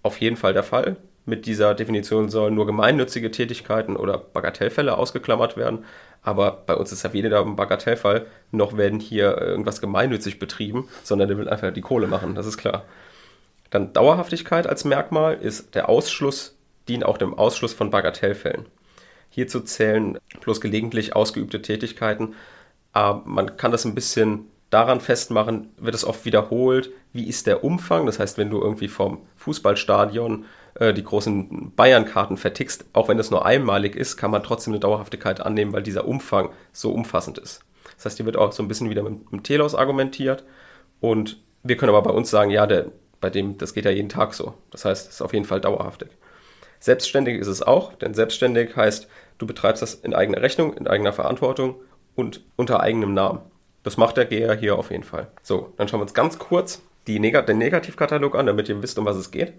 auf 0.04 0.22
jeden 0.22 0.38
Fall 0.38 0.54
der 0.54 0.64
Fall. 0.64 0.98
Mit 1.26 1.46
dieser 1.46 1.74
Definition 1.74 2.30
sollen 2.30 2.54
nur 2.54 2.66
gemeinnützige 2.66 3.32
Tätigkeiten 3.32 3.96
oder 3.96 4.18
Bagatellfälle 4.18 4.98
ausgeklammert 4.98 5.58
werden. 5.58 5.86
Aber 6.22 6.64
bei 6.66 6.76
uns 6.76 6.92
ist 6.92 7.04
ja 7.04 7.14
weder 7.14 7.42
ein 7.42 7.56
Bagatellfall, 7.56 8.26
noch 8.52 8.78
werden 8.78 9.00
hier 9.00 9.38
irgendwas 9.38 9.82
gemeinnützig 9.82 10.40
betrieben, 10.40 10.88
sondern 11.04 11.28
der 11.28 11.38
will 11.38 11.50
einfach 11.50 11.74
die 11.74 11.82
Kohle 11.82 12.08
machen, 12.08 12.36
das 12.36 12.46
ist 12.46 12.58
klar. 12.58 12.86
Dann 13.70 13.92
Dauerhaftigkeit 13.92 14.68
als 14.68 14.86
Merkmal 14.86 15.36
ist 15.36 15.76
der 15.76 15.90
Ausschluss, 15.90 16.56
dient 16.88 17.06
auch 17.06 17.18
dem 17.18 17.34
Ausschluss 17.34 17.74
von 17.74 17.90
Bagatellfällen. 17.90 18.68
Hierzu 19.30 19.62
zählen 19.62 20.20
bloß 20.42 20.62
gelegentlich 20.62 21.16
ausgeübte 21.16 21.62
Tätigkeiten. 21.62 22.36
Aber 22.92 23.24
man 23.26 23.58
kann 23.58 23.72
das 23.72 23.84
ein 23.84 23.96
bisschen 23.96 24.46
daran 24.70 25.02
festmachen, 25.02 25.72
wird 25.78 25.96
es 25.96 26.06
oft 26.06 26.24
wiederholt, 26.26 26.92
wie 27.14 27.28
ist 27.28 27.48
der 27.48 27.64
Umfang. 27.64 28.06
Das 28.06 28.20
heißt, 28.20 28.38
wenn 28.38 28.50
du 28.50 28.60
irgendwie 28.60 28.88
vom 28.88 29.26
Fußballstadion 29.38 30.46
äh, 30.76 30.94
die 30.94 31.04
großen 31.04 31.72
Bayern-Karten 31.76 32.38
vertickst, 32.38 32.86
auch 32.94 33.08
wenn 33.08 33.20
es 33.20 33.32
nur 33.32 33.46
einmalig 33.46 33.96
ist, 33.96 34.18
kann 34.18 34.32
man 34.32 34.44
trotzdem 34.44 34.74
eine 34.74 34.80
Dauerhaftigkeit 34.80 35.40
annehmen, 35.40 35.74
weil 35.74 35.84
dieser 35.84 36.08
Umfang 36.08 36.50
so 36.72 36.92
umfassend 36.92 37.38
ist. 37.38 37.62
Das 37.96 38.06
heißt, 38.06 38.18
hier 38.18 38.26
wird 38.26 38.38
auch 38.38 38.52
so 38.52 38.64
ein 38.64 38.68
bisschen 38.68 38.90
wieder 38.90 39.04
mit, 39.04 39.32
mit 39.32 39.44
Telos 39.44 39.76
argumentiert. 39.76 40.44
Und 41.00 41.40
wir 41.62 41.78
können 41.78 41.90
aber 41.90 42.02
bei 42.02 42.16
uns 42.16 42.30
sagen, 42.30 42.50
ja, 42.50 42.66
der, 42.66 42.88
bei 43.22 43.30
dem, 43.30 43.58
das 43.58 43.74
geht 43.74 43.86
ja 43.86 43.92
jeden 43.92 44.10
Tag 44.10 44.34
so. 44.34 44.56
Das 44.72 44.84
heißt, 44.84 45.08
es 45.08 45.16
ist 45.16 45.22
auf 45.22 45.34
jeden 45.34 45.46
Fall 45.46 45.62
dauerhaftig. 45.62 46.10
Selbstständig 46.80 47.40
ist 47.40 47.48
es 47.48 47.62
auch, 47.62 47.94
denn 47.94 48.14
selbstständig 48.14 48.76
heißt, 48.76 49.08
du 49.38 49.48
betreibst 49.48 49.82
das 49.82 49.94
in 49.94 50.14
eigener 50.14 50.42
Rechnung, 50.42 50.74
in 50.74 50.88
eigener 50.88 51.14
Verantwortung 51.14 51.76
und 52.16 52.44
unter 52.58 52.82
eigenem 52.82 53.14
Namen. 53.14 53.40
Das 53.84 53.98
macht 53.98 54.18
der 54.18 54.26
Geher 54.26 54.56
hier 54.56 54.78
auf 54.78 54.92
jeden 54.92 55.04
Fall. 55.04 55.32
So, 55.44 55.74
dann 55.78 55.88
schauen 55.88 56.00
wir 56.00 56.04
uns 56.04 56.14
ganz 56.14 56.40
kurz 56.40 56.82
die 57.08 57.20
Neg 57.20 57.46
den 57.46 57.58
Negativkatalog 57.58 58.36
an, 58.36 58.46
damit 58.46 58.70
ihr 58.70 58.82
wisst, 58.82 58.98
um 58.98 59.06
was 59.06 59.18
es 59.18 59.32
geht. 59.32 59.54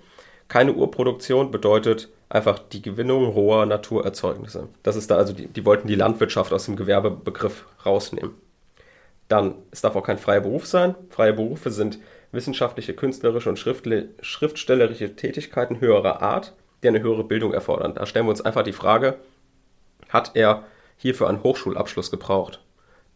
Keine 0.49 0.73
Urproduktion 0.73 1.51
bedeutet 1.51 2.11
einfach 2.29 2.59
die 2.59 2.83
Gewinnung 2.83 3.27
roher 3.27 3.67
Naturerzeugnisse. 3.67 4.69
Das 4.83 4.97
ist 4.97 5.11
da 5.11 5.17
also, 5.17 5.33
die, 5.33 5.47
die 5.47 5.65
wollten 5.65 5.89
die 5.89 5.95
Landwirtschaft 5.95 6.53
aus 6.53 6.67
dem 6.67 6.77
Gewerbebegriff 6.77 7.65
rausnehmen. 7.85 8.33
Dann, 9.29 9.55
es 9.71 9.81
darf 9.81 9.97
auch 9.97 10.03
kein 10.03 10.19
freier 10.19 10.43
Beruf 10.43 10.67
sein. 10.67 10.95
Freie 11.09 11.33
Berufe 11.33 11.71
sind 11.71 11.99
wissenschaftliche, 12.33 12.95
künstlerische 12.95 13.49
und 13.49 13.59
schriftstellerische 13.59 15.17
Tätigkeiten 15.17 15.81
höherer 15.81 16.21
Art, 16.21 16.53
die 16.83 16.89
eine 16.89 17.01
höhere 17.01 17.25
Bildung 17.25 17.55
erfordern. 17.55 17.95
Da 17.95 18.05
stellen 18.05 18.27
wir 18.27 18.31
uns 18.31 18.43
einfach 18.43 18.65
die 18.65 18.73
Frage, 18.73 19.17
hat 20.11 20.33
er 20.35 20.65
hierfür 20.99 21.29
einen 21.29 21.43
Hochschulabschluss 21.43 22.11
gebraucht? 22.11 22.61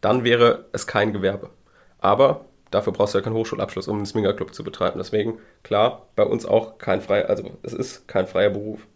dann 0.01 0.23
wäre 0.23 0.65
es 0.71 0.87
kein 0.87 1.13
Gewerbe. 1.13 1.49
Aber 1.99 2.45
dafür 2.71 2.93
brauchst 2.93 3.13
du 3.13 3.19
ja 3.19 3.23
keinen 3.23 3.35
Hochschulabschluss, 3.35 3.87
um 3.87 3.97
einen 3.97 4.05
Swingerclub 4.05 4.53
zu 4.53 4.63
betreiben. 4.63 4.99
Deswegen, 4.99 5.39
klar, 5.63 6.07
bei 6.15 6.23
uns 6.23 6.45
auch 6.45 6.77
kein 6.77 7.01
freier, 7.01 7.29
also 7.29 7.57
es 7.63 7.73
ist 7.73 8.07
kein 8.07 8.27
freier 8.27 8.49
Beruf. 8.49 8.87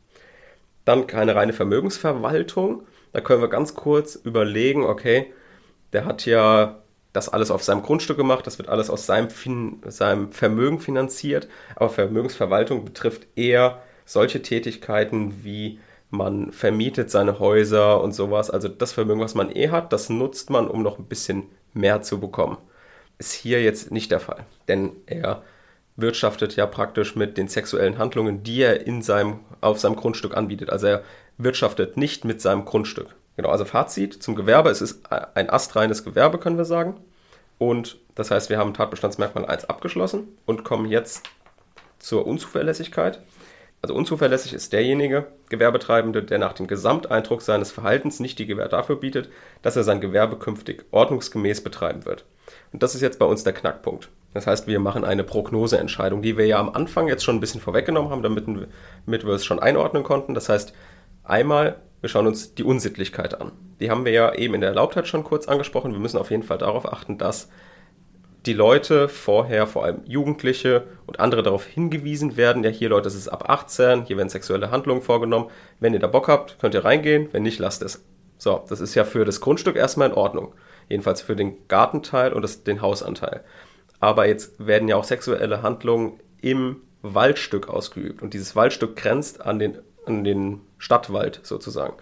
Dann 0.85 1.07
keine 1.07 1.35
reine 1.35 1.53
Vermögensverwaltung. 1.53 2.83
Da 3.13 3.21
können 3.21 3.41
wir 3.41 3.49
ganz 3.49 3.75
kurz 3.75 4.15
überlegen, 4.15 4.83
okay, 4.83 5.31
der 5.93 6.05
hat 6.05 6.25
ja 6.25 6.79
das 7.13 7.29
alles 7.29 7.51
auf 7.51 7.63
seinem 7.63 7.83
Grundstück 7.83 8.17
gemacht, 8.17 8.47
das 8.47 8.57
wird 8.57 8.69
alles 8.69 8.89
aus 8.89 9.05
seinem, 9.05 9.29
fin 9.29 9.81
seinem 9.85 10.31
Vermögen 10.31 10.79
finanziert, 10.79 11.47
aber 11.75 11.89
Vermögensverwaltung 11.89 12.85
betrifft 12.85 13.27
eher 13.35 13.83
solche 14.05 14.41
Tätigkeiten 14.41 15.43
wie 15.43 15.79
man 16.13 16.51
vermietet 16.51 17.09
seine 17.09 17.39
Häuser 17.39 18.01
und 18.01 18.13
sowas. 18.13 18.51
Also 18.51 18.67
das 18.67 18.93
Vermögen, 18.93 19.21
was 19.21 19.35
man 19.35 19.49
eh 19.55 19.69
hat, 19.69 19.91
das 19.91 20.09
nutzt 20.09 20.49
man, 20.51 20.67
um 20.67 20.83
noch 20.83 20.99
ein 20.99 21.05
bisschen 21.05 21.49
mehr 21.73 22.01
zu 22.03 22.19
bekommen. 22.19 22.57
Ist 23.17 23.33
hier 23.33 23.61
jetzt 23.63 23.91
nicht 23.91 24.11
der 24.11 24.19
Fall, 24.19 24.45
denn 24.67 24.91
er 25.05 25.43
wirtschaftet 25.95 26.55
ja 26.55 26.65
praktisch 26.65 27.15
mit 27.15 27.37
den 27.37 27.47
sexuellen 27.47 27.97
Handlungen, 27.97 28.43
die 28.43 28.61
er 28.61 28.85
in 28.85 29.01
seinem, 29.01 29.41
auf 29.61 29.79
seinem 29.79 29.95
Grundstück 29.95 30.35
anbietet. 30.35 30.69
Also 30.69 30.87
er 30.87 31.03
wirtschaftet 31.37 31.97
nicht 31.97 32.25
mit 32.25 32.41
seinem 32.41 32.65
Grundstück. 32.65 33.15
Genau, 33.35 33.49
also 33.49 33.65
Fazit 33.65 34.21
zum 34.21 34.35
Gewerbe. 34.35 34.69
Es 34.69 34.81
ist 34.81 35.01
ein 35.11 35.49
astreines 35.49 36.03
Gewerbe, 36.03 36.37
können 36.37 36.57
wir 36.57 36.65
sagen. 36.65 36.99
Und 37.57 37.97
das 38.15 38.31
heißt, 38.31 38.49
wir 38.49 38.57
haben 38.57 38.73
Tatbestandsmerkmal 38.73 39.45
1 39.45 39.65
abgeschlossen 39.65 40.27
und 40.45 40.63
kommen 40.63 40.89
jetzt 40.89 41.23
zur 41.99 42.27
Unzuverlässigkeit. 42.27 43.21
Also 43.83 43.95
unzuverlässig 43.95 44.53
ist 44.53 44.71
derjenige 44.71 45.27
Gewerbetreibende, 45.49 46.23
der 46.23 46.39
nach 46.39 46.53
dem 46.53 46.67
Gesamteindruck 46.67 47.41
seines 47.41 47.73
Verhaltens 47.73 48.21
nicht 48.21 48.39
die 48.39 48.45
Gewähr 48.45 48.69
dafür 48.69 48.95
bietet, 48.95 49.29
dass 49.61 49.75
er 49.75 49.83
sein 49.83 49.99
Gewerbe 49.99 50.37
künftig 50.37 50.85
ordnungsgemäß 50.91 51.65
betreiben 51.65 52.05
wird. 52.05 52.23
Und 52.71 52.81
das 52.81 52.95
ist 52.95 53.01
jetzt 53.01 53.19
bei 53.19 53.25
uns 53.25 53.43
der 53.43 53.51
Knackpunkt. 53.51 54.07
Das 54.33 54.47
heißt, 54.47 54.67
wir 54.67 54.79
machen 54.79 55.03
eine 55.03 55.25
Prognoseentscheidung, 55.25 56.21
die 56.21 56.37
wir 56.37 56.47
ja 56.47 56.59
am 56.59 56.69
Anfang 56.69 57.09
jetzt 57.09 57.25
schon 57.25 57.35
ein 57.35 57.41
bisschen 57.41 57.59
vorweggenommen 57.59 58.09
haben, 58.09 58.23
damit, 58.23 58.47
damit 58.47 59.25
wir 59.25 59.33
es 59.33 59.43
schon 59.43 59.59
einordnen 59.59 60.03
konnten. 60.03 60.33
Das 60.33 60.47
heißt, 60.47 60.73
einmal, 61.25 61.75
wir 61.99 62.07
schauen 62.07 62.25
uns 62.25 62.55
die 62.55 62.63
Unsittlichkeit 62.63 63.41
an. 63.41 63.51
Die 63.81 63.91
haben 63.91 64.05
wir 64.05 64.13
ja 64.13 64.33
eben 64.33 64.53
in 64.53 64.61
der 64.61 64.69
Erlaubtheit 64.69 65.09
schon 65.09 65.25
kurz 65.25 65.49
angesprochen. 65.49 65.91
Wir 65.91 65.99
müssen 65.99 66.17
auf 66.17 66.31
jeden 66.31 66.43
Fall 66.43 66.57
darauf 66.57 66.91
achten, 66.91 67.17
dass 67.17 67.49
die 68.45 68.53
Leute 68.53 69.07
vorher, 69.07 69.67
vor 69.67 69.85
allem 69.85 70.01
Jugendliche 70.05 70.83
und 71.05 71.19
andere 71.19 71.43
darauf 71.43 71.65
hingewiesen 71.65 72.35
werden, 72.35 72.63
ja 72.63 72.69
hier 72.69 72.89
Leute, 72.89 73.07
es 73.07 73.15
ist 73.15 73.29
ab 73.29 73.49
18, 73.49 74.03
hier 74.03 74.17
werden 74.17 74.29
sexuelle 74.29 74.69
Handlungen 74.69 75.01
vorgenommen. 75.01 75.49
Wenn 75.79 75.93
ihr 75.93 75.99
da 75.99 76.07
Bock 76.07 76.27
habt, 76.27 76.59
könnt 76.59 76.73
ihr 76.73 76.83
reingehen, 76.83 77.29
wenn 77.31 77.43
nicht, 77.43 77.59
lasst 77.59 77.81
es. 77.83 78.03
So, 78.37 78.63
das 78.67 78.81
ist 78.81 78.95
ja 78.95 79.05
für 79.05 79.23
das 79.23 79.39
Grundstück 79.39 79.77
erstmal 79.77 80.09
in 80.09 80.15
Ordnung. 80.15 80.53
Jedenfalls 80.89 81.21
für 81.21 81.35
den 81.35 81.67
Gartenteil 81.69 82.33
und 82.33 82.41
das, 82.41 82.63
den 82.63 82.81
Hausanteil. 82.81 83.43
Aber 84.01 84.27
jetzt 84.27 84.65
werden 84.65 84.89
ja 84.89 84.97
auch 84.97 85.05
sexuelle 85.05 85.61
Handlungen 85.61 86.19
im 86.41 86.81
Waldstück 87.01 87.69
ausgeübt. 87.69 88.21
Und 88.21 88.33
dieses 88.33 88.55
Waldstück 88.57 88.97
grenzt 88.97 89.45
an 89.45 89.59
den, 89.59 89.77
an 90.05 90.25
den 90.25 90.59
Stadtwald 90.77 91.39
sozusagen. 91.43 91.93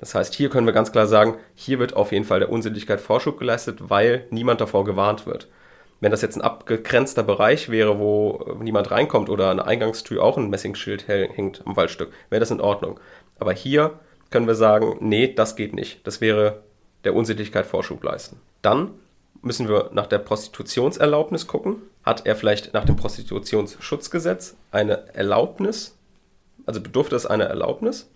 Das 0.00 0.16
heißt, 0.16 0.34
hier 0.34 0.50
können 0.50 0.66
wir 0.66 0.72
ganz 0.72 0.90
klar 0.90 1.06
sagen, 1.06 1.38
hier 1.54 1.78
wird 1.78 1.94
auf 1.94 2.10
jeden 2.10 2.24
Fall 2.24 2.40
der 2.40 2.50
Unsittlichkeit 2.50 3.00
Vorschub 3.00 3.38
geleistet, 3.38 3.78
weil 3.88 4.26
niemand 4.30 4.60
davor 4.60 4.84
gewarnt 4.84 5.26
wird. 5.26 5.48
Wenn 6.04 6.10
das 6.10 6.20
jetzt 6.20 6.36
ein 6.36 6.42
abgegrenzter 6.42 7.22
Bereich 7.22 7.70
wäre, 7.70 7.98
wo 7.98 8.58
niemand 8.60 8.90
reinkommt 8.90 9.30
oder 9.30 9.54
der 9.54 9.66
Eingangstür 9.66 10.22
auch 10.22 10.36
ein 10.36 10.50
Messingschild 10.50 11.08
hängt 11.08 11.66
am 11.66 11.76
Waldstück, 11.76 12.12
wäre 12.28 12.40
das 12.40 12.50
in 12.50 12.60
Ordnung. 12.60 13.00
Aber 13.38 13.54
hier 13.54 13.98
können 14.28 14.46
wir 14.46 14.54
sagen, 14.54 14.98
nee, 15.00 15.32
das 15.32 15.56
geht 15.56 15.74
nicht. 15.74 16.06
Das 16.06 16.20
wäre 16.20 16.62
der 17.04 17.14
Unsittlichkeit 17.14 17.64
Vorschub 17.64 18.04
leisten. 18.04 18.38
Dann 18.60 18.90
müssen 19.40 19.66
wir 19.66 19.92
nach 19.94 20.06
der 20.06 20.18
Prostitutionserlaubnis 20.18 21.46
gucken. 21.46 21.76
Hat 22.02 22.26
er 22.26 22.36
vielleicht 22.36 22.74
nach 22.74 22.84
dem 22.84 22.96
Prostitutionsschutzgesetz 22.96 24.56
eine 24.72 25.08
Erlaubnis? 25.14 25.96
Also 26.66 26.82
bedurfte 26.82 27.16
es 27.16 27.24
einer 27.24 27.46
Erlaubnis? 27.46 28.10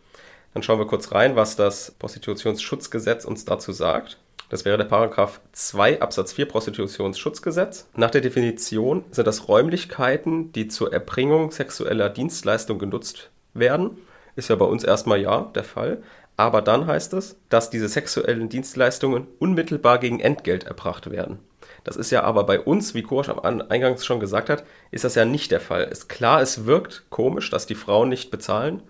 Dann 0.52 0.62
schauen 0.62 0.78
wir 0.78 0.86
kurz 0.86 1.12
rein, 1.12 1.36
was 1.36 1.56
das 1.56 1.92
Prostitutionsschutzgesetz 1.92 3.24
uns 3.24 3.46
dazu 3.46 3.72
sagt. 3.72 4.18
Das 4.48 4.64
wäre 4.64 4.78
der 4.78 4.84
Paragraph 4.84 5.40
2 5.52 6.00
Absatz 6.00 6.32
4 6.32 6.46
Prostitutionsschutzgesetz. 6.46 7.88
Nach 7.94 8.10
der 8.10 8.22
Definition 8.22 9.04
sind 9.10 9.26
das 9.26 9.48
Räumlichkeiten, 9.48 10.52
die 10.52 10.68
zur 10.68 10.92
Erbringung 10.92 11.50
sexueller 11.50 12.08
Dienstleistung 12.08 12.78
genutzt 12.78 13.30
werden. 13.52 13.98
Ist 14.36 14.48
ja 14.48 14.56
bei 14.56 14.64
uns 14.64 14.84
erstmal 14.84 15.20
ja 15.20 15.50
der 15.54 15.64
Fall. 15.64 16.02
Aber 16.38 16.62
dann 16.62 16.86
heißt 16.86 17.14
es, 17.14 17.36
dass 17.48 17.68
diese 17.68 17.88
sexuellen 17.88 18.48
Dienstleistungen 18.48 19.26
unmittelbar 19.38 19.98
gegen 19.98 20.20
Entgelt 20.20 20.64
erbracht 20.64 21.10
werden. 21.10 21.40
Das 21.84 21.96
ist 21.96 22.10
ja 22.10 22.22
aber 22.22 22.44
bei 22.44 22.60
uns, 22.60 22.94
wie 22.94 23.02
Kurs 23.02 23.28
am 23.28 23.40
Eingangs 23.40 24.06
schon 24.06 24.20
gesagt 24.20 24.48
hat, 24.48 24.64
ist 24.90 25.04
das 25.04 25.14
ja 25.14 25.24
nicht 25.24 25.50
der 25.50 25.60
Fall. 25.60 25.84
Ist 25.84 26.08
klar, 26.08 26.40
es 26.40 26.64
wirkt 26.64 27.06
komisch, 27.10 27.50
dass 27.50 27.66
die 27.66 27.74
Frauen 27.74 28.08
nicht 28.08 28.30
bezahlen, 28.30 28.82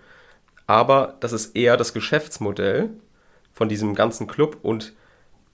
aber 0.67 1.15
das 1.19 1.33
ist 1.33 1.55
eher 1.55 1.77
das 1.77 1.93
Geschäftsmodell 1.93 2.89
von 3.51 3.69
diesem 3.69 3.95
ganzen 3.95 4.27
Club 4.27 4.57
und 4.61 4.93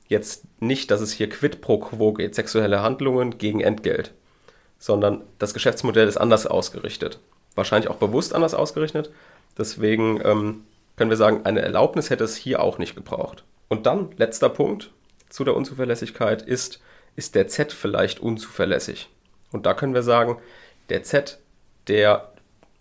jetzt 0.08 0.44
nicht, 0.60 0.92
dass 0.92 1.02
es 1.02 1.12
hier 1.12 1.30
quid 1.30 1.62
pro 1.62 1.80
quo 1.80 2.14
geht, 2.14 2.36
sexuelle 2.36 2.82
Handlungen 2.82 3.38
gegen 3.38 3.62
Entgelt, 3.62 4.14
sondern 4.78 5.24
das 5.40 5.54
Geschäftsmodell 5.54 6.08
ist 6.08 6.18
anders 6.18 6.46
ausgerichtet. 6.46 7.20
Wahrscheinlich 7.56 7.90
auch 7.90 7.96
bewusst 7.96 8.36
anders 8.36 8.54
ausgerichtet. 8.54 9.12
Deswegen 9.58 10.22
ähm, 10.24 10.64
können 10.98 11.10
wir 11.10 11.18
sagen, 11.18 11.46
eine 11.46 11.62
Erlaubnis 11.62 12.10
hätte 12.10 12.24
es 12.24 12.36
hier 12.36 12.62
auch 12.62 12.78
nicht 12.78 12.96
gebraucht. 12.96 13.44
Und 13.68 13.86
dann, 13.86 14.10
letzter 14.18 14.50
Punkt 14.50 14.92
zu 15.30 15.44
der 15.44 15.56
Unzuverlässigkeit 15.56 16.42
ist, 16.42 16.82
ist 17.16 17.36
der 17.36 17.48
Z 17.48 17.72
vielleicht 17.72 18.20
unzuverlässig? 18.20 19.10
Und 19.52 19.66
da 19.66 19.74
können 19.74 19.94
wir 19.94 20.04
sagen, 20.04 20.38
der 20.90 21.04
Z, 21.04 21.40
der 21.88 22.34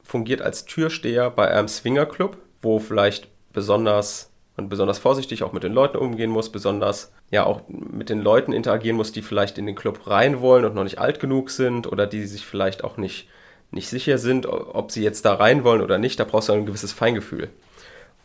fungiert 0.02 0.42
als 0.42 0.64
Türsteher 0.64 1.30
bei 1.30 1.48
einem 1.48 1.68
Swingerclub, 1.68 2.36
wo 2.60 2.78
vielleicht 2.78 3.28
besonders 3.52 4.30
man 4.56 4.68
besonders 4.68 4.98
vorsichtig 4.98 5.42
auch 5.42 5.52
mit 5.52 5.64
den 5.64 5.72
Leuten 5.72 5.96
umgehen 5.96 6.30
muss, 6.30 6.50
besonders 6.50 7.12
ja 7.30 7.44
auch 7.44 7.62
mit 7.68 8.08
den 8.08 8.20
Leuten 8.20 8.52
interagieren 8.52 8.96
muss, 8.96 9.12
die 9.12 9.22
vielleicht 9.22 9.58
in 9.58 9.66
den 9.66 9.74
Club 9.74 10.06
rein 10.06 10.40
wollen 10.40 10.64
und 10.64 10.74
noch 10.74 10.84
nicht 10.84 10.98
alt 10.98 11.18
genug 11.18 11.50
sind 11.50 11.90
oder 11.90 12.06
die 12.06 12.24
sich 12.26 12.46
vielleicht 12.46 12.84
auch 12.84 12.96
nicht, 12.96 13.28
nicht 13.72 13.88
sicher 13.88 14.18
sind, 14.18 14.46
ob 14.46 14.92
sie 14.92 15.02
jetzt 15.02 15.24
da 15.24 15.34
rein 15.34 15.64
wollen 15.64 15.82
oder 15.82 15.98
nicht. 15.98 16.20
Da 16.20 16.24
brauchst 16.24 16.48
du 16.48 16.52
ein 16.52 16.66
gewisses 16.66 16.92
Feingefühl. 16.92 17.48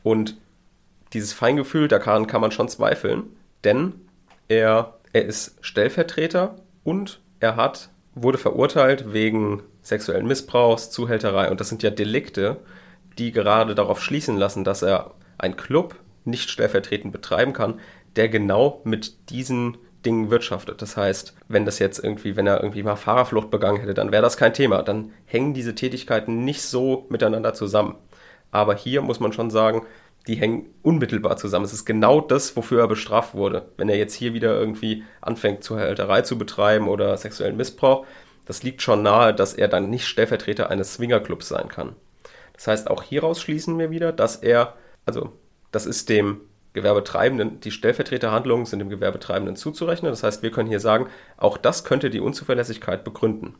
Und 0.03 0.37
dieses 1.13 1.33
Feingefühl, 1.33 1.87
da 1.87 1.97
kann, 1.97 2.27
kann 2.27 2.41
man 2.41 2.51
schon 2.51 2.69
zweifeln, 2.69 3.23
denn 3.63 3.93
er, 4.47 4.99
er 5.13 5.25
ist 5.25 5.57
Stellvertreter 5.61 6.55
und 6.83 7.19
er 7.39 7.55
hat, 7.55 7.89
wurde 8.13 8.37
verurteilt 8.37 9.13
wegen 9.13 9.63
sexuellen 9.81 10.27
Missbrauchs, 10.27 10.91
Zuhälterei 10.91 11.49
und 11.49 11.59
das 11.59 11.69
sind 11.69 11.81
ja 11.81 11.89
Delikte, 11.89 12.57
die 13.17 13.31
gerade 13.31 13.73
darauf 13.73 14.01
schließen 14.01 14.37
lassen, 14.37 14.63
dass 14.63 14.83
er 14.83 15.11
ein 15.37 15.57
Club 15.57 15.95
nicht 16.29 16.49
stellvertretend 16.49 17.11
betreiben 17.11 17.53
kann, 17.53 17.79
der 18.15 18.29
genau 18.29 18.81
mit 18.83 19.29
diesen 19.29 19.77
Dingen 20.05 20.29
wirtschaftet. 20.29 20.81
Das 20.81 20.95
heißt, 20.97 21.35
wenn 21.47 21.65
das 21.65 21.79
jetzt 21.79 22.03
irgendwie, 22.03 22.35
wenn 22.35 22.47
er 22.47 22.61
irgendwie 22.61 22.83
mal 22.83 22.95
Fahrerflucht 22.95 23.49
begangen 23.49 23.79
hätte, 23.79 23.93
dann 23.93 24.11
wäre 24.11 24.23
das 24.23 24.37
kein 24.37 24.53
Thema. 24.53 24.81
Dann 24.81 25.11
hängen 25.25 25.53
diese 25.53 25.75
Tätigkeiten 25.75 26.45
nicht 26.45 26.61
so 26.61 27.05
miteinander 27.09 27.53
zusammen. 27.53 27.95
Aber 28.51 28.75
hier 28.75 29.01
muss 29.01 29.19
man 29.19 29.33
schon 29.33 29.49
sagen, 29.49 29.85
die 30.27 30.35
hängen 30.35 30.67
unmittelbar 30.83 31.37
zusammen. 31.37 31.65
Es 31.65 31.73
ist 31.73 31.85
genau 31.85 32.21
das, 32.21 32.55
wofür 32.55 32.81
er 32.81 32.87
bestraft 32.87 33.33
wurde. 33.35 33.69
Wenn 33.77 33.89
er 33.89 33.97
jetzt 33.97 34.13
hier 34.13 34.33
wieder 34.33 34.57
irgendwie 34.57 35.03
anfängt, 35.21 35.63
Zuhälterei 35.63 36.21
zu 36.21 36.37
betreiben 36.37 36.87
oder 36.87 37.15
sexuellen 37.17 37.57
Missbrauch, 37.57 38.05
das 38.45 38.63
liegt 38.63 38.81
schon 38.81 39.03
nahe, 39.03 39.33
dass 39.33 39.53
er 39.53 39.67
dann 39.67 39.89
nicht 39.89 40.07
Stellvertreter 40.07 40.69
eines 40.69 40.95
Swingerclubs 40.95 41.47
sein 41.47 41.67
kann. 41.67 41.95
Das 42.53 42.67
heißt, 42.67 42.89
auch 42.89 43.03
hieraus 43.03 43.41
schließen 43.41 43.77
wir 43.79 43.91
wieder, 43.91 44.11
dass 44.11 44.37
er, 44.37 44.75
also 45.05 45.33
das 45.71 45.85
ist 45.85 46.09
dem 46.09 46.41
Gewerbetreibenden, 46.73 47.59
die 47.61 47.71
Stellvertreterhandlungen 47.71 48.65
sind 48.65 48.79
dem 48.79 48.89
Gewerbetreibenden 48.89 49.55
zuzurechnen. 49.55 50.11
Das 50.11 50.23
heißt, 50.23 50.43
wir 50.43 50.51
können 50.51 50.69
hier 50.69 50.79
sagen, 50.79 51.07
auch 51.37 51.57
das 51.57 51.83
könnte 51.83 52.09
die 52.09 52.19
Unzuverlässigkeit 52.19 53.03
begründen. 53.03 53.55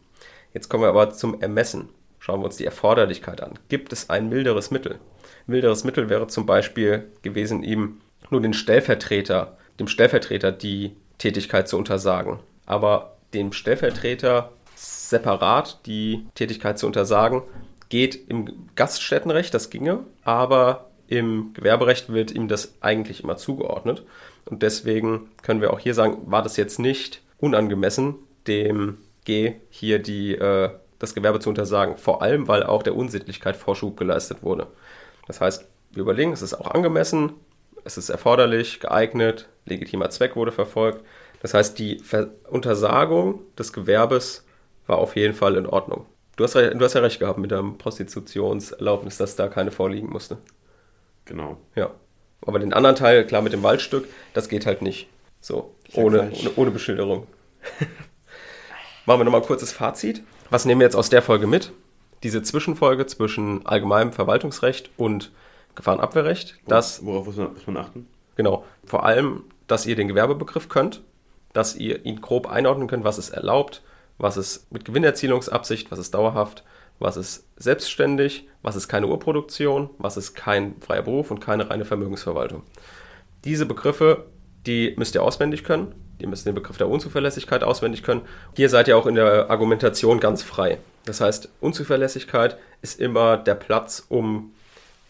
Jetzt 0.54 0.70
kommen 0.70 0.84
wir 0.84 0.90
aber 0.90 1.10
zum 1.12 1.42
Ermessen. 1.42 1.90
Schauen 2.20 2.42
wir 2.42 2.46
uns 2.46 2.58
die 2.58 2.66
Erforderlichkeit 2.66 3.42
an. 3.42 3.54
Gibt 3.70 3.94
es 3.94 4.10
ein 4.10 4.30
milderes 4.30 4.72
Mittel? 4.72 5.00
Milderes 5.48 5.84
Mittel 5.84 6.10
wäre 6.10 6.28
zum 6.28 6.46
Beispiel 6.46 7.08
gewesen, 7.22 7.64
ihm 7.64 8.02
nur 8.30 8.42
den 8.42 8.54
Stellvertreter, 8.54 9.58
dem 9.80 9.88
Stellvertreter 9.88 10.52
die 10.52 10.96
Tätigkeit 11.18 11.68
zu 11.68 11.78
untersagen. 11.78 12.40
Aber 12.66 13.16
dem 13.34 13.54
Stellvertreter 13.54 14.52
separat 14.76 15.80
die 15.86 16.28
Tätigkeit 16.36 16.78
zu 16.78 16.86
untersagen, 16.86 17.42
geht 17.90 18.30
im 18.30 18.68
Gaststättenrecht, 18.76 19.54
das 19.54 19.70
ginge, 19.70 20.02
aber 20.24 20.89
im 21.10 21.54
Gewerberecht 21.54 22.14
wird 22.14 22.32
ihm 22.32 22.48
das 22.48 22.76
eigentlich 22.82 23.24
immer 23.24 23.36
zugeordnet. 23.36 24.06
Und 24.46 24.62
deswegen 24.62 25.32
können 25.42 25.60
wir 25.60 25.74
auch 25.74 25.80
hier 25.80 25.96
sagen, 25.96 26.20
war 26.26 26.44
das 26.44 26.56
jetzt 26.56 26.78
nicht 26.78 27.24
unangemessen, 27.40 28.16
dem 28.46 29.00
G 29.26 29.56
hier 29.70 30.00
die 30.00 30.36
äh, 30.36 30.70
das 31.00 31.16
Gewerbe 31.16 31.40
zu 31.40 31.50
untersagen. 31.50 31.98
Vor 31.98 32.22
allem, 32.22 32.48
weil 32.48 32.62
auch 32.62 32.84
der 32.84 32.96
Unsittlichkeit 32.96 33.56
Vorschub 33.56 33.98
geleistet 33.98 34.44
wurde. 34.44 34.68
Das 35.26 35.42
heißt, 35.42 35.68
wir 35.92 36.04
überlegen, 36.04 36.32
es 36.32 36.44
ist 36.44 36.54
auch 36.54 36.72
angemessen, 36.72 37.34
es 37.86 37.98
ist 37.98 38.10
erforderlich, 38.10 38.80
geeignet, 38.80 39.50
legitimer 39.66 40.10
Zweck 40.12 40.36
wurde 40.36 40.52
verfolgt. 40.52 41.04
Das 41.42 41.54
heißt, 41.54 41.80
die 41.80 42.00
Ver 42.00 42.30
Untersagung 42.50 43.42
des 43.58 43.74
Gewerbes 43.74 44.46
war 44.86 44.98
auf 45.00 45.16
jeden 45.16 45.34
Fall 45.34 45.56
in 45.56 45.66
Ordnung. 45.66 46.06
Du 46.36 46.44
hast, 46.44 46.56
du 46.56 46.80
hast 46.80 46.94
ja 46.94 47.02
recht 47.02 47.20
gehabt 47.20 47.40
mit 47.40 47.52
der 47.52 47.64
Prostitutionserlaubnis, 47.64 49.18
dass 49.18 49.36
da 49.36 49.48
keine 49.48 49.72
vorliegen 49.72 50.10
musste. 50.10 50.38
Genau. 51.30 51.58
Ja. 51.76 51.92
Aber 52.46 52.58
den 52.60 52.74
anderen 52.74 52.96
Teil, 52.96 53.26
klar 53.26 53.42
mit 53.42 53.54
dem 53.54 53.64
Waldstück, 53.64 54.08
das 54.34 54.50
geht 54.50 54.66
halt 54.66 54.82
nicht. 54.82 55.08
So, 55.40 55.76
ohne, 55.94 56.32
ohne, 56.32 56.52
ohne 56.56 56.72
Beschilderung. 56.72 57.28
Machen 59.06 59.20
wir 59.20 59.24
nochmal 59.24 59.42
ein 59.42 59.48
kurzes 59.48 59.72
Fazit. 59.72 60.24
Was 60.50 60.66
nehmen 60.66 60.82
wir 60.82 60.86
jetzt 60.86 60.96
aus 60.96 61.10
der 61.10 61.22
Folge 61.22 61.48
mit? 61.48 61.72
Diese 62.24 62.42
Zwischenfolge 62.42 63.06
zwischen 63.06 63.66
allgemeinem 63.66 64.12
Verwaltungsrecht 64.12 64.90
und 64.98 65.32
Gefahrenabwehrrecht. 65.76 66.58
Das, 66.68 67.06
Worauf 67.06 67.28
muss 67.28 67.38
man, 67.38 67.54
muss 67.54 67.68
man 67.68 67.78
achten? 67.78 68.08
Genau. 68.36 68.66
Vor 68.86 69.06
allem, 69.06 69.44
dass 69.68 69.86
ihr 69.86 69.96
den 69.96 70.08
Gewerbebegriff 70.08 70.68
könnt, 70.68 71.02
dass 71.54 71.76
ihr 71.76 72.06
ihn 72.06 72.22
grob 72.22 72.48
einordnen 72.50 72.88
könnt, 72.88 73.04
was 73.04 73.20
ist 73.20 73.30
erlaubt, 73.30 73.84
was 74.18 74.36
ist 74.36 74.72
mit 74.72 74.84
Gewinnerzielungsabsicht, 74.84 75.92
was 75.92 76.00
ist 76.00 76.14
dauerhaft, 76.14 76.64
was 77.00 77.18
ist 77.18 77.48
selbstständig, 77.58 78.48
was 78.62 78.76
ist 78.76 78.88
keine 78.88 79.08
Urproduktion, 79.08 79.90
was 79.98 80.18
ist 80.18 80.36
kein 80.36 80.76
freier 80.82 81.02
Beruf 81.02 81.32
und 81.32 81.40
keine 81.40 81.70
reine 81.70 81.86
Vermögensverwaltung. 81.86 82.64
Diese 83.46 83.66
Begriffe, 83.66 84.26
die 84.66 84.94
müsst 84.98 85.16
ihr 85.16 85.24
auswendig 85.24 85.64
können 85.64 85.96
Ihr 86.20 86.28
müsst 86.28 86.46
den 86.46 86.56
Begriff 86.56 86.78
der 86.78 86.90
Unzuverlässigkeit 86.90 87.64
auswendig 87.64 88.04
können. 88.04 88.22
Hier 88.56 88.70
seid 88.70 88.88
ihr 88.88 88.98
auch 88.98 89.06
in 89.06 89.16
der 89.16 89.50
Argumentation 89.50 90.20
ganz 90.20 90.44
frei. 90.44 90.78
Das 91.06 91.22
heißt, 91.22 91.50
Unzuverlässigkeit 91.62 92.58
ist 92.82 93.00
immer 93.00 93.38
der 93.38 93.56
Platz, 93.56 94.06
um 94.10 94.52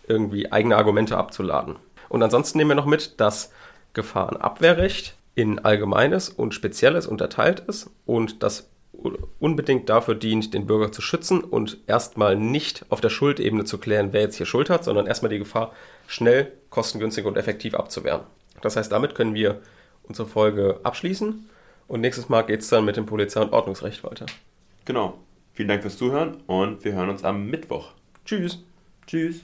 irgendwie 0.07 0.51
eigene 0.51 0.77
Argumente 0.77 1.17
abzuladen. 1.17 1.77
Und 2.09 2.23
ansonsten 2.23 2.57
nehmen 2.57 2.71
wir 2.71 2.75
noch 2.75 2.85
mit, 2.85 3.19
dass 3.19 3.51
Gefahrenabwehrrecht 3.93 5.15
in 5.33 5.59
Allgemeines 5.59 6.29
und 6.29 6.53
Spezielles 6.53 7.07
unterteilt 7.07 7.61
ist 7.61 7.89
und 8.05 8.43
das 8.43 8.69
unbedingt 9.39 9.89
dafür 9.89 10.15
dient, 10.15 10.53
den 10.53 10.65
Bürger 10.65 10.91
zu 10.91 11.01
schützen 11.01 11.41
und 11.41 11.77
erstmal 11.87 12.35
nicht 12.35 12.85
auf 12.89 13.01
der 13.01 13.09
Schuldebene 13.09 13.63
zu 13.63 13.77
klären, 13.77 14.09
wer 14.11 14.21
jetzt 14.21 14.35
hier 14.35 14.45
Schuld 14.45 14.69
hat, 14.69 14.83
sondern 14.83 15.07
erstmal 15.07 15.29
die 15.29 15.39
Gefahr 15.39 15.73
schnell, 16.07 16.51
kostengünstig 16.69 17.25
und 17.25 17.37
effektiv 17.37 17.75
abzuwehren. 17.75 18.21
Das 18.61 18.75
heißt, 18.75 18.91
damit 18.91 19.15
können 19.15 19.35
wir 19.35 19.61
unsere 20.03 20.27
Folge 20.27 20.79
abschließen. 20.83 21.49
Und 21.87 22.01
nächstes 22.01 22.29
Mal 22.29 22.43
geht 22.43 22.61
es 22.61 22.69
dann 22.69 22.85
mit 22.85 22.97
dem 22.97 23.05
Polizei- 23.05 23.41
und 23.41 23.53
Ordnungsrecht 23.53 24.03
weiter. 24.03 24.25
Genau. 24.85 25.19
Vielen 25.53 25.69
Dank 25.69 25.81
fürs 25.81 25.97
Zuhören 25.97 26.37
und 26.47 26.83
wir 26.85 26.93
hören 26.93 27.09
uns 27.09 27.23
am 27.23 27.49
Mittwoch. 27.49 27.91
Tschüss. 28.25 28.59
Tschüss. 29.07 29.41